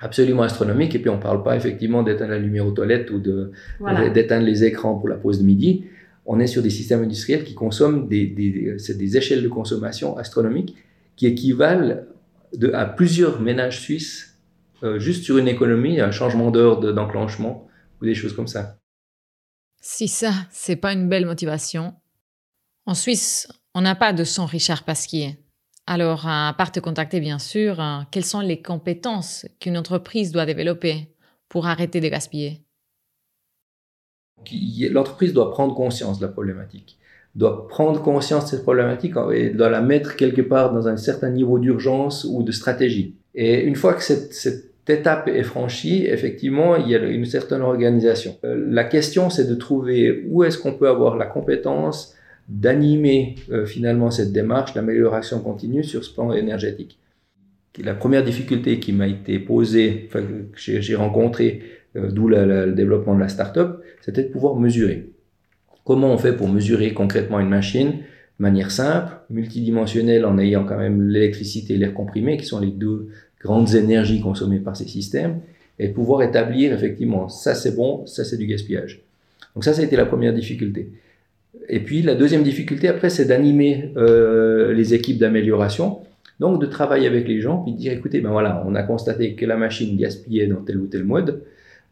absolument 0.01 0.43
astronomique. 0.43 0.95
Et 0.95 0.99
puis, 0.99 1.11
on 1.11 1.17
ne 1.17 1.23
parle 1.23 1.43
pas 1.43 1.57
effectivement 1.57 2.03
d'éteindre 2.03 2.33
la 2.33 2.39
lumière 2.39 2.67
aux 2.67 2.73
toilettes 2.73 3.11
ou 3.11 3.19
d'éteindre 3.19 4.45
les 4.45 4.65
écrans 4.65 4.95
pour 4.97 5.09
la 5.09 5.17
pause 5.17 5.41
de 5.41 5.45
midi. 5.45 5.85
On 6.27 6.41
est 6.41 6.47
sur 6.47 6.63
des 6.63 6.71
systèmes 6.71 7.03
industriels 7.03 7.45
qui 7.45 7.55
consomment 7.55 8.07
des, 8.09 8.27
des, 8.27 8.77
des 8.77 9.17
échelles 9.17 9.43
de 9.43 9.49
consommation 9.49 10.17
astronomiques 10.19 10.77
qui 11.17 11.27
équivalent 11.27 11.97
de, 12.57 12.71
à 12.73 12.85
plusieurs 12.85 13.41
ménages 13.41 13.81
suisses 13.81 14.28
euh, 14.83 14.99
juste 14.99 15.25
sur 15.25 15.39
une 15.39 15.49
économie, 15.49 16.01
un 16.01 16.11
changement 16.11 16.51
d'heure 16.51 16.81
d'enclenchement 16.81 17.67
ou 18.01 18.05
des 18.05 18.15
choses 18.15 18.35
comme 18.35 18.47
ça. 18.47 18.79
Si 19.81 20.09
ça, 20.09 20.33
c'est 20.51 20.77
pas 20.77 20.93
une 20.93 21.09
belle 21.09 21.27
motivation. 21.27 21.95
En 22.87 22.95
Suisse, 22.95 23.49
on 23.75 23.81
n'a 23.81 23.95
pas 23.95 24.13
de 24.13 24.25
son 24.25 24.47
Richard 24.47 24.85
Pasquier. 24.85 25.39
Alors, 25.87 26.27
à 26.27 26.55
part 26.57 26.73
te 26.73 26.81
contacter, 26.81 27.21
bien 27.21 27.39
sûr, 27.39 27.81
hein, 27.81 28.07
quelles 28.11 28.25
sont 28.25 28.41
les 28.41 28.61
compétences 28.61 29.47
qu'une 29.59 29.79
entreprise 29.79 30.33
doit 30.33 30.47
développer 30.47 31.15
pour 31.49 31.67
arrêter 31.67 32.01
de 32.01 32.09
gaspiller? 32.09 32.63
L'entreprise 34.91 35.33
doit 35.33 35.51
prendre 35.51 35.75
conscience 35.75 36.19
de 36.19 36.27
la 36.27 36.33
problématique, 36.33 36.99
doit 37.35 37.67
prendre 37.69 38.03
conscience 38.03 38.45
de 38.45 38.51
cette 38.51 38.63
problématique 38.63 39.15
et 39.33 39.51
doit 39.51 39.71
la 39.71 39.81
mettre 39.81 40.17
quelque 40.17 40.43
part 40.43 40.73
dans 40.73 40.89
un 40.89 40.97
certain 40.97 41.31
niveau 41.31 41.59
d'urgence 41.59 42.25
ou 42.25 42.43
de 42.43 42.53
stratégie. 42.53 43.17
Et 43.35 43.63
une 43.63 43.77
fois 43.77 43.95
que 43.95 44.03
cette, 44.03 44.35
cette 44.35 44.68
étape 44.91 45.29
est 45.29 45.43
franchie, 45.43 46.07
effectivement, 46.07 46.77
il 46.77 46.89
y 46.89 46.95
a 46.95 46.99
une 46.99 47.25
certaine 47.25 47.63
organisation. 47.63 48.37
Euh, 48.45 48.67
la 48.69 48.85
question, 48.85 49.31
c'est 49.31 49.49
de 49.49 49.55
trouver 49.55 50.25
où 50.29 50.45
est-ce 50.45 50.59
qu'on 50.59 50.75
peut 50.75 50.89
avoir 50.89 51.17
la 51.17 51.27
compétence, 51.27 52.15
d'animer 52.49 53.35
euh, 53.51 53.67
finalement 53.67 54.11
cette 54.11 54.33
démarche 54.33 54.75
d'amélioration 54.75 55.41
continue 55.41 55.85
sur 55.85 56.05
ce 56.05 56.13
plan 56.13 56.33
énergétique. 56.33 56.99
La 57.83 57.95
première 57.95 58.25
difficulté 58.25 58.81
qui 58.81 58.93
m'a 58.93 59.07
été 59.07 59.39
posée, 59.39 60.09
enfin, 60.09 60.23
que 60.23 60.81
j'ai 60.81 60.95
rencontré, 60.97 61.63
euh, 61.97 62.11
d'où 62.11 62.29
le 62.29 62.73
développement 62.73 63.15
de 63.15 63.21
la 63.21 63.29
start-up, 63.29 63.83
c'était 64.01 64.25
de 64.25 64.29
pouvoir 64.29 64.57
mesurer. 64.57 65.13
Comment 65.85 66.13
on 66.13 66.19
fait 66.19 66.35
pour 66.35 66.49
mesurer 66.49 66.93
concrètement 66.93 67.41
une 67.41 67.49
machine 67.49 67.93
de 68.39 68.43
manière 68.43 68.71
simple, 68.71 69.13
multidimensionnelle, 69.31 70.25
en 70.25 70.39
ayant 70.39 70.65
quand 70.65 70.79
même 70.79 71.09
l'électricité 71.09 71.75
et 71.75 71.77
l'air 71.77 71.95
comprimé, 71.95 72.37
qui 72.37 72.47
sont 72.47 72.61
les 72.61 72.71
deux 72.71 73.09
grandes 73.41 73.75
énergies 73.75 74.21
consommées 74.21 74.61
par 74.61 74.77
ces 74.77 74.89
systèmes, 74.89 75.41
et 75.79 75.89
pouvoir 75.89 76.23
établir 76.23 76.73
effectivement 76.73 77.29
ça 77.29 77.55
c'est 77.55 77.77
bon, 77.77 78.05
ça 78.07 78.25
c'est 78.25 78.37
du 78.37 78.47
gaspillage. 78.47 79.03
Donc 79.55 79.65
ça, 79.65 79.73
ça 79.73 79.81
a 79.81 79.85
été 79.85 79.97
la 79.97 80.07
première 80.07 80.33
difficulté. 80.33 80.91
Et 81.69 81.81
puis 81.81 82.03
la 82.03 82.15
deuxième 82.15 82.43
difficulté 82.43 82.89
après, 82.89 83.11
c'est 83.11 83.25
d'animer 83.25 83.93
euh, 83.97 84.73
les 84.73 84.95
équipes 84.95 85.19
d'amélioration. 85.19 85.99
Donc 86.41 86.61
de 86.61 86.67
travailler 86.67 87.09
avec 87.09 87.27
les 87.27 87.41
gens, 87.41 87.59
puis 87.59 87.73
de 87.73 87.79
dire, 87.79 87.93
écoutez, 87.93 88.21
ben 88.21 88.31
voilà, 88.31 88.63
on 88.67 88.75
a 88.77 88.83
constaté 88.85 89.35
que 89.35 89.45
la 89.45 89.57
machine 89.57 89.97
gaspillait 89.97 90.47
dans 90.47 90.63
tel 90.63 90.79
ou 90.79 90.87
tel 90.87 91.03
mode, 91.03 91.43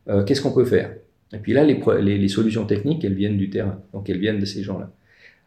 euh, 0.08 0.22
qu'est-ce 0.22 0.40
qu'on 0.40 0.52
peut 0.52 0.64
faire? 0.64 0.92
Et 1.32 1.38
puis 1.38 1.52
là, 1.52 1.64
les, 1.64 2.18
les, 2.18 2.28
solutions 2.28 2.64
techniques, 2.64 3.04
elles 3.04 3.14
viennent 3.14 3.36
du 3.36 3.50
terrain, 3.50 3.80
donc 3.92 4.08
elles 4.08 4.20
viennent 4.20 4.38
de 4.38 4.44
ces 4.44 4.62
gens-là. 4.62 4.92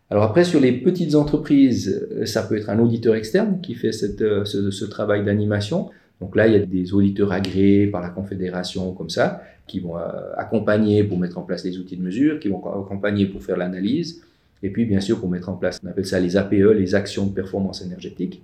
Alors 0.10 0.24
après, 0.24 0.44
sur 0.44 0.60
les 0.60 0.72
petites 0.72 1.16
entreprises, 1.16 2.08
euh, 2.12 2.26
ça 2.26 2.44
peut 2.44 2.58
être 2.58 2.70
un 2.70 2.80
auditeur 2.80 3.16
externe 3.16 3.62
qui 3.62 3.76
fait 3.76 3.92
cette, 3.92 4.24
ce, 4.46 4.72
ce 4.72 4.86
travail 4.86 5.24
d'animation. 5.24 5.90
Donc 6.20 6.36
là, 6.36 6.48
il 6.48 6.54
y 6.54 6.56
a 6.56 6.66
des 6.66 6.94
auditeurs 6.94 7.32
agréés 7.32 7.88
par 7.88 8.02
la 8.02 8.10
Confédération 8.10 8.94
comme 8.94 9.10
ça, 9.10 9.42
qui 9.68 9.80
vont 9.80 9.98
euh, 9.98 10.02
accompagner 10.36 11.04
pour 11.04 11.18
mettre 11.18 11.38
en 11.38 11.44
place 11.44 11.64
les 11.64 11.78
outils 11.78 11.96
de 11.96 12.02
mesure, 12.02 12.40
qui 12.40 12.50
vont 12.50 12.62
accompagner 12.84 13.26
pour 13.26 13.42
faire 13.42 13.56
l'analyse, 13.56 14.22
et 14.62 14.70
puis 14.70 14.86
bien 14.86 15.00
sûr 15.00 15.20
pour 15.20 15.30
mettre 15.30 15.48
en 15.48 15.56
place, 15.56 15.80
on 15.84 15.88
appelle 15.88 16.06
ça 16.06 16.20
les 16.20 16.36
APE, 16.36 16.52
les 16.52 16.96
actions 16.96 17.26
de 17.26 17.34
performance 17.34 17.82
énergétique. 17.82 18.42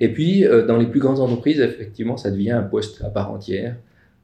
Et 0.00 0.12
puis 0.12 0.44
euh, 0.44 0.66
dans 0.66 0.78
les 0.78 0.86
plus 0.86 1.00
grandes 1.00 1.20
entreprises, 1.20 1.60
effectivement, 1.60 2.16
ça 2.16 2.30
devient 2.30 2.52
un 2.52 2.62
poste 2.62 3.02
à 3.04 3.10
part 3.10 3.30
entière 3.30 3.76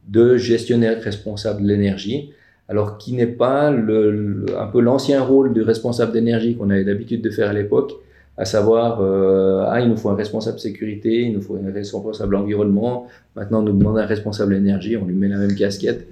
de 0.09 0.37
gestionnaire 0.37 1.01
responsable 1.01 1.63
de 1.63 1.69
l'énergie, 1.69 2.31
alors 2.69 2.99
qui 2.99 3.13
n'est 3.15 3.27
pas 3.27 3.69
un 3.69 4.67
peu 4.73 4.81
l'ancien 4.81 5.23
rôle 5.23 5.53
de 5.53 5.63
responsable 5.63 6.13
d'énergie 6.13 6.57
qu'on 6.57 6.71
avait 6.71 6.85
d'habitude 6.85 7.23
de 7.23 7.31
faire 7.31 7.51
à 7.51 7.53
l'époque, 7.53 7.93
à 8.37 8.45
savoir, 8.45 9.01
euh, 9.01 9.65
ah, 9.69 9.81
il 9.81 9.89
nous 9.89 9.97
faut 9.97 10.09
un 10.09 10.17
responsable 10.17 10.59
sécurité, 10.59 11.23
il 11.23 11.35
nous 11.35 11.41
faut 11.41 11.57
un 11.57 11.73
responsable 11.73 12.35
environnement, 12.35 13.07
maintenant 13.37 13.61
on 13.61 13.63
nous 13.63 13.73
demande 13.73 13.99
un 13.99 14.07
responsable 14.07 14.55
énergie, 14.55 14.97
on 14.97 15.05
lui 15.05 15.15
met 15.15 15.29
la 15.29 15.37
même 15.37 15.55
casquette. 15.55 16.09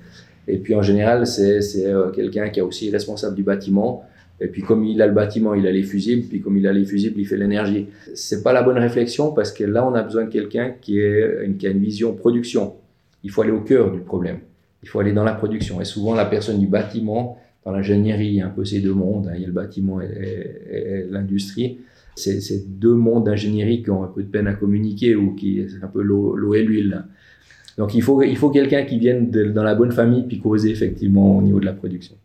Et 0.46 0.58
puis 0.58 0.74
en 0.74 0.82
général, 0.82 1.26
c'est 1.26 1.60
euh, 1.86 2.10
quelqu'un 2.10 2.48
qui 2.50 2.60
est 2.60 2.62
aussi 2.62 2.90
responsable 2.90 3.34
du 3.34 3.42
bâtiment. 3.42 4.04
Et 4.40 4.48
puis 4.48 4.62
comme 4.62 4.84
il 4.84 5.00
a 5.00 5.06
le 5.06 5.12
bâtiment, 5.12 5.54
il 5.54 5.66
a 5.66 5.72
les 5.72 5.84
fusibles, 5.84 6.26
puis 6.28 6.40
comme 6.40 6.56
il 6.56 6.66
a 6.66 6.72
les 6.72 6.84
fusibles, 6.84 7.18
il 7.18 7.26
fait 7.26 7.36
l'énergie. 7.36 7.86
C'est 8.14 8.42
pas 8.42 8.52
la 8.52 8.62
bonne 8.62 8.78
réflexion 8.78 9.32
parce 9.32 9.52
que 9.52 9.64
là, 9.64 9.86
on 9.86 9.94
a 9.94 10.02
besoin 10.02 10.24
de 10.24 10.30
quelqu'un 10.30 10.72
qui, 10.80 11.00
qui 11.58 11.66
a 11.66 11.70
une 11.70 11.80
vision 11.80 12.12
production. 12.12 12.74
Il 13.24 13.30
faut 13.30 13.42
aller 13.42 13.52
au 13.52 13.60
cœur 13.60 13.92
du 13.92 14.00
problème. 14.00 14.38
Il 14.82 14.88
faut 14.88 15.00
aller 15.00 15.12
dans 15.12 15.24
la 15.24 15.34
production. 15.34 15.80
Et 15.80 15.84
souvent, 15.84 16.14
la 16.14 16.24
personne 16.24 16.58
du 16.58 16.66
bâtiment, 16.66 17.38
dans 17.64 17.72
l'ingénierie, 17.72 18.26
il 18.26 18.34
y 18.34 18.40
a 18.40 18.46
un 18.46 18.50
peu 18.50 18.64
ces 18.64 18.80
deux 18.80 18.94
mondes. 18.94 19.28
Hein. 19.28 19.34
Il 19.36 19.42
y 19.42 19.44
a 19.44 19.46
le 19.46 19.52
bâtiment 19.52 20.00
et 20.00 21.06
l'industrie 21.10 21.78
c'est 22.16 22.78
deux 22.78 22.94
mondes 22.94 23.24
d'ingénierie 23.24 23.82
qui 23.82 23.90
ont 23.90 24.04
un 24.04 24.08
peu 24.08 24.22
de 24.22 24.28
peine 24.28 24.46
à 24.46 24.54
communiquer 24.54 25.14
ou 25.14 25.34
qui 25.34 25.64
c'est 25.68 25.82
un 25.82 25.88
peu 25.88 26.02
l'eau 26.02 26.54
et 26.54 26.62
l'huile. 26.62 27.04
Donc 27.78 27.94
il 27.94 28.02
faut, 28.02 28.22
il 28.22 28.36
faut 28.36 28.50
quelqu'un 28.50 28.84
qui 28.84 28.98
vienne 28.98 29.30
dans 29.30 29.62
la 29.62 29.74
bonne 29.74 29.92
famille 29.92 30.24
puis 30.24 30.40
causer 30.40 30.70
effectivement 30.70 31.38
au 31.38 31.42
niveau 31.42 31.60
de 31.60 31.64
la 31.64 31.72
production. 31.72 32.16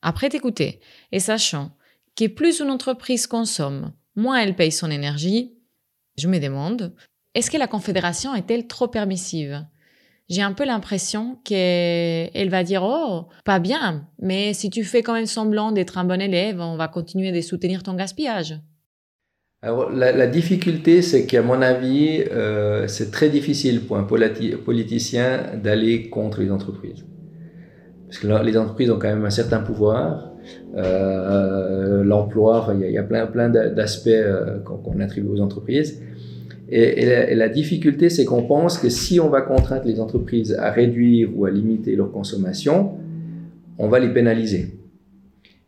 Après 0.00 0.28
t'écouter 0.28 0.80
et 1.10 1.20
sachant 1.20 1.72
que 2.16 2.28
plus 2.28 2.60
une 2.60 2.70
entreprise 2.70 3.26
consomme, 3.26 3.92
moins 4.14 4.40
elle 4.40 4.54
paye 4.54 4.72
son 4.72 4.90
énergie, 4.90 5.54
je 6.18 6.28
me 6.28 6.38
demande, 6.38 6.94
est-ce 7.34 7.50
que 7.50 7.56
la 7.56 7.66
Confédération 7.66 8.34
est-elle 8.34 8.66
trop 8.66 8.88
permissive? 8.88 9.64
J'ai 10.32 10.40
un 10.40 10.54
peu 10.54 10.64
l'impression 10.64 11.36
qu'elle 11.44 12.48
va 12.48 12.64
dire 12.64 12.82
Oh, 12.84 13.26
pas 13.44 13.58
bien, 13.58 14.06
mais 14.18 14.54
si 14.54 14.70
tu 14.70 14.82
fais 14.82 15.02
quand 15.02 15.12
même 15.12 15.26
semblant 15.26 15.72
d'être 15.72 15.98
un 15.98 16.04
bon 16.04 16.18
élève, 16.22 16.58
on 16.58 16.76
va 16.76 16.88
continuer 16.88 17.32
de 17.32 17.40
soutenir 17.42 17.82
ton 17.82 17.92
gaspillage. 17.92 18.58
Alors, 19.60 19.90
la, 19.90 20.26
difficulté, 20.26 21.02
c'est 21.02 21.26
qu'à 21.26 21.42
mon 21.42 21.60
avis, 21.60 22.24
euh, 22.32 22.88
c'est 22.88 23.10
très 23.10 23.28
difficile 23.28 23.82
pour 23.82 23.98
un 23.98 24.04
politicien 24.04 25.50
d'aller 25.62 26.08
contre 26.08 26.40
les 26.40 26.50
entreprises. 26.50 27.04
Parce 28.06 28.18
que 28.18 28.26
les 28.42 28.56
entreprises 28.56 28.90
ont 28.90 28.98
quand 28.98 29.08
même 29.08 29.26
un 29.26 29.30
certain 29.30 29.60
pouvoir. 29.60 30.30
Euh, 30.78 32.02
l'emploi, 32.04 32.74
il 32.74 32.90
y, 32.90 32.96
a 32.96 33.02
plein, 33.02 33.26
plein 33.26 33.50
d'aspects 33.50 34.08
euh, 34.08 34.60
qu'on 34.60 34.98
attribue 34.98 35.28
aux 35.28 35.40
entreprises. 35.42 36.02
Et, 36.74 37.34
la, 37.34 37.48
difficulté, 37.50 38.08
c'est 38.08 38.24
qu'on 38.24 38.44
pense 38.44 38.78
que 38.78 38.88
si 38.88 39.20
on 39.20 39.28
va 39.28 39.42
contraindre 39.42 39.84
les 39.84 40.00
entreprises 40.00 40.56
à 40.58 40.70
réduire 40.70 41.28
ou 41.36 41.44
à 41.44 41.50
limiter 41.50 41.94
leur 41.96 42.10
consommation, 42.10 42.92
on 43.78 43.88
va 43.88 43.98
les 43.98 44.08
pénaliser. 44.08 44.74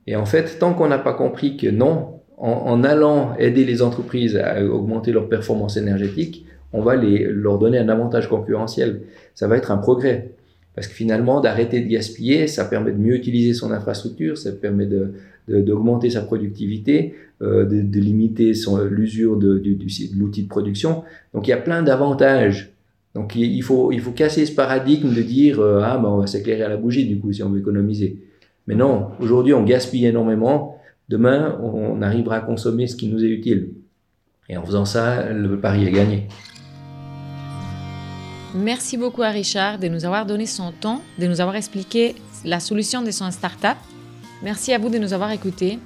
Et 0.07 0.17
en 0.17 0.25
fait, 0.25 0.59
tant 0.59 0.73
qu'on 0.73 0.89
n'a 0.89 0.99
pas 0.99 1.13
compris 1.13 1.59
que 1.59 1.69
non, 1.69 2.21
en, 2.39 2.83
allant 2.85 3.37
aider 3.37 3.67
les 3.67 3.83
entreprises 3.83 4.37
à 4.37 4.65
augmenter 4.65 5.13
leur 5.13 5.29
performance 5.29 5.77
énergétique, 5.77 6.47
on 6.73 6.81
va 6.81 6.97
les, 6.97 7.27
leur 7.31 7.59
donner 7.59 7.77
un 7.77 7.91
avantage 7.91 8.27
concurrentiel. 8.31 9.03
Ça 9.35 9.47
va 9.47 9.59
être 9.59 9.71
un 9.71 9.77
progrès. 9.77 10.31
Parce 10.75 10.87
que 10.87 10.95
finalement, 10.95 11.41
d'arrêter 11.41 11.83
de 11.83 11.89
gaspiller, 11.89 12.47
ça 12.47 12.65
permet 12.65 12.93
de 12.93 12.99
mieux 12.99 13.15
utiliser 13.15 13.53
son 13.53 13.73
infrastructure, 13.73 14.39
ça 14.39 14.53
permet 14.53 14.87
d'augmenter 15.49 16.11
sa 16.11 16.23
productivité, 16.23 17.15
euh, 17.43 17.65
de, 17.65 17.83
de, 17.83 18.01
limiter 18.01 18.53
l'usure 18.89 19.37
de 19.37 19.63
l'outil 20.17 20.43
de 20.43 20.49
production. 20.49 21.05
Donc 21.35 21.47
il 21.47 21.51
y 21.51 21.55
a 21.55 21.59
plein 21.59 21.83
d'avantages. 21.83 22.73
Donc 23.15 23.37
il 23.37 23.63
faut, 23.63 23.93
il 23.93 24.01
faut 24.01 24.13
casser 24.13 24.47
ce 24.47 24.53
paradigme 24.53 25.15
de 25.15 25.23
dire 25.23 25.61
euh, 25.61 25.81
ah 25.83 25.99
ben 25.99 26.09
on 26.09 26.19
va 26.19 26.27
s'éclairer 26.27 26.63
à 26.63 26.69
la 26.69 26.77
bougie 26.77 27.07
du 27.07 27.21
coup 27.21 27.33
si 27.33 27.43
on 27.43 27.51
veut 27.51 27.61
économiser. 27.61 28.19
Mais 28.67 28.75
non, 28.75 29.09
aujourd'hui 29.21 29.53
on 29.53 29.63
gaspille 29.63 30.07
énormément 30.07 30.75
Demain, 31.09 31.61
on 31.63 32.01
arrivera 32.01 32.37
à 32.37 32.41
consommer 32.41 32.87
ce 32.87 32.97
qui 32.97 33.09
nous 33.09 33.23
est 33.23 33.29
utile. 33.29 33.75
Et 34.49 34.57
en 34.57 34.65
faisant 34.65 34.87
ça, 34.87 35.31
le 35.31 35.61
pari 35.61 35.87
est 35.87 35.93
gagné. 35.93 36.29
Merci 38.55 38.97
beaucoup 38.97 39.23
à 39.23 39.29
Richard 39.29 39.79
de 39.79 39.89
nous 39.89 40.07
avoir 40.07 40.25
donné 40.25 40.47
son 40.47 40.73
temps, 40.73 41.03
de 41.19 41.27
nous 41.27 41.41
avoir 41.41 41.57
expliqué 41.57 42.15
la 42.45 42.61
solution 42.61 43.03
de 43.03 43.11
son 43.11 43.31
startup. 43.31 43.77
Merci 44.43 44.73
à 44.73 44.79
vous 44.79 44.89
de 44.89 44.99
nous 44.99 45.13
avoir 45.13 45.31
écoutés. 45.31 45.79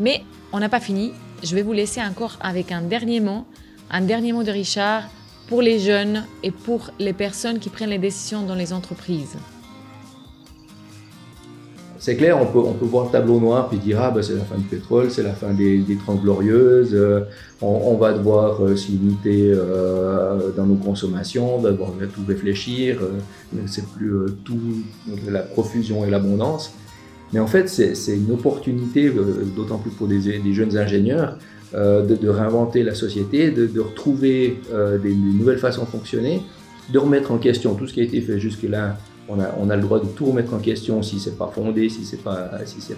Mais 0.00 0.22
on 0.52 0.60
n'a 0.60 0.68
pas 0.68 0.80
fini. 0.80 1.12
Je 1.42 1.54
vais 1.54 1.62
vous 1.62 1.72
laisser 1.72 2.00
encore 2.00 2.38
avec 2.40 2.72
un 2.72 2.82
dernier 2.82 3.20
mot, 3.20 3.44
un 3.90 4.00
dernier 4.00 4.32
mot 4.32 4.42
de 4.42 4.50
Richard 4.50 5.04
pour 5.48 5.62
les 5.62 5.78
jeunes 5.78 6.24
et 6.42 6.50
pour 6.50 6.90
les 6.98 7.12
personnes 7.12 7.58
qui 7.58 7.68
prennent 7.68 7.90
les 7.90 7.98
décisions 7.98 8.42
dans 8.42 8.54
les 8.54 8.72
entreprises 8.72 9.36
c'est 12.06 12.14
clair, 12.14 12.40
on 12.40 12.46
peut, 12.46 12.60
on 12.60 12.74
peut 12.74 12.84
voir 12.84 13.06
le 13.06 13.10
tableau 13.10 13.40
noir 13.40 13.68
puis 13.68 13.78
dire 13.78 14.00
ah 14.00 14.12
ben, 14.12 14.22
c'est 14.22 14.36
la 14.36 14.44
fin 14.44 14.56
du 14.56 14.62
pétrole, 14.62 15.10
c'est 15.10 15.24
la 15.24 15.32
fin 15.32 15.52
des, 15.52 15.78
des 15.78 15.96
Trente 15.96 16.22
Glorieuses, 16.22 16.94
euh, 16.94 17.22
on, 17.60 17.96
va 17.96 18.12
devoir 18.12 18.64
euh, 18.64 18.76
se 18.76 18.92
limiter 18.92 19.50
euh, 19.52 20.52
dans 20.56 20.66
nos 20.66 20.76
consommations, 20.76 21.56
on 21.56 21.58
va 21.58 21.72
devoir 21.72 21.90
tout 22.14 22.20
réfléchir, 22.28 23.00
c'est 23.66 23.84
plus 23.88 24.12
tout 24.44 24.60
la 25.28 25.40
profusion 25.40 26.04
et 26.04 26.10
l'abondance. 26.10 26.72
Mais 27.32 27.40
en 27.40 27.46
fait, 27.46 27.68
c'est 27.68 28.16
une 28.16 28.32
opportunité, 28.32 29.10
d'autant 29.56 29.78
plus 29.78 29.90
pour 29.90 30.06
des, 30.06 30.20
jeunes 30.52 30.76
ingénieurs, 30.76 31.38
de, 31.74 32.14
de, 32.14 32.28
réinventer 32.28 32.82
la 32.82 32.94
société, 32.94 33.50
de, 33.50 33.80
retrouver 33.80 34.60
des, 35.02 35.08
des 35.08 35.14
nouvelles 35.14 35.58
façons 35.58 35.82
de 35.82 35.88
fonctionner, 35.88 36.42
de 36.92 36.98
remettre 36.98 37.32
en 37.32 37.38
question 37.38 37.74
tout 37.74 37.88
ce 37.88 37.94
qui 37.94 38.00
a 38.00 38.04
été 38.04 38.20
fait 38.20 38.38
jusque-là 38.38 38.96
on 39.28 39.70
a, 39.70 39.76
le 39.76 39.82
droit 39.82 40.00
de 40.00 40.06
tout 40.06 40.26
remettre 40.26 40.54
en 40.54 40.58
question 40.58 41.02
si 41.02 41.18
c'est 41.18 41.36
pas 41.36 41.50
fondé, 41.52 41.88
si 41.88 42.04
c'est 42.04 42.22
pas, 42.22 42.50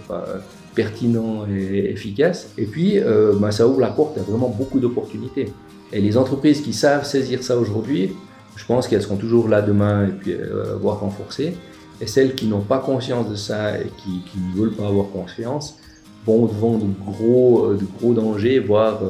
pas 0.07 0.25
euh, 0.29 0.39
pertinent 0.75 1.47
et 1.47 1.91
efficace. 1.91 2.53
Et 2.59 2.65
puis, 2.65 2.99
euh, 2.99 3.35
ben, 3.39 3.51
ça 3.51 3.67
ouvre 3.67 3.81
la 3.81 3.89
porte 3.89 4.19
à 4.19 4.23
vraiment 4.23 4.49
beaucoup 4.49 4.81
d'opportunités. 4.81 5.53
Et 5.93 6.01
les 6.01 6.17
entreprises 6.17 6.61
qui 6.61 6.73
savent 6.73 7.07
saisir 7.07 7.43
ça 7.43 7.57
aujourd'hui, 7.57 8.13
je 8.57 8.67
pense 8.67 8.89
qu'elles 8.89 9.03
seront 9.03 9.17
toujours 9.17 9.49
là 9.49 9.63
demain 9.63 10.07
et 10.07 10.13
puis 10.13 10.33
euh, 10.33 10.77
voire 10.81 11.01
renforcées. 11.01 11.55
Et 12.01 12.07
celles 12.07 12.35
qui 12.35 12.47
n'ont 12.47 12.61
pas 12.61 12.79
conscience 12.79 13.29
de 13.29 13.35
ça 13.35 13.79
et 13.79 13.91
qui, 13.97 14.23
ne 14.39 14.61
veulent 14.61 14.75
pas 14.75 14.87
avoir 14.87 15.07
confiance 15.11 15.79
vont 16.27 16.47
devant 16.47 16.79
de 16.79 16.87
gros, 17.07 17.75
de 17.75 17.87
gros 17.99 18.13
dangers, 18.13 18.59
voire, 18.59 19.01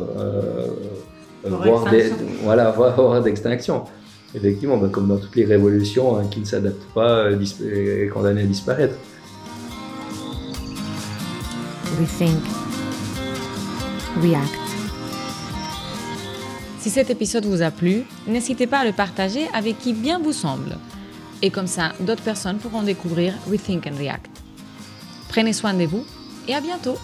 voire, 1.44 1.85
voilà, 2.44 2.70
voire 2.77 3.22
d'extinction 3.22 3.85
effectivement, 4.35 4.77
bah, 4.77 4.88
comme 4.90 5.09
dans 5.09 5.18
toutes 5.18 5.37
les 5.37 5.44
révolutions 5.44 6.18
hein, 6.18 6.27
qui 6.31 6.40
ne 6.40 6.44
s'adaptent 6.44 6.92
pas, 6.94 7.27
euh, 7.27 8.05
est 8.05 8.09
condamné 8.09 8.42
à 8.42 8.46
disparaître. 8.46 8.94
Rethink. 11.98 12.42
React. 14.22 14.59
Si 16.81 16.90
cet 16.90 17.11
épisode 17.11 17.44
vous 17.44 17.62
a 17.62 17.70
plu, 17.70 18.05
n'hésitez 18.27 18.66
pas 18.66 18.79
à 18.79 18.85
le 18.85 18.92
partager 18.92 19.48
avec 19.53 19.79
qui 19.79 19.92
bien 19.92 20.18
vous 20.18 20.33
semble. 20.33 20.77
Et 21.42 21.51
comme 21.51 21.66
ça, 21.66 21.92
d'autres 22.01 22.22
personnes 22.22 22.59
pourront 22.59 22.83
découvrir 22.83 23.35
Rethink 23.48 23.87
and 23.87 23.96
React. 23.96 24.27
Prenez 25.29 25.53
soin 25.53 25.74
de 25.74 25.85
vous 25.85 26.05
et 26.48 26.55
à 26.55 26.61
bientôt 26.61 26.96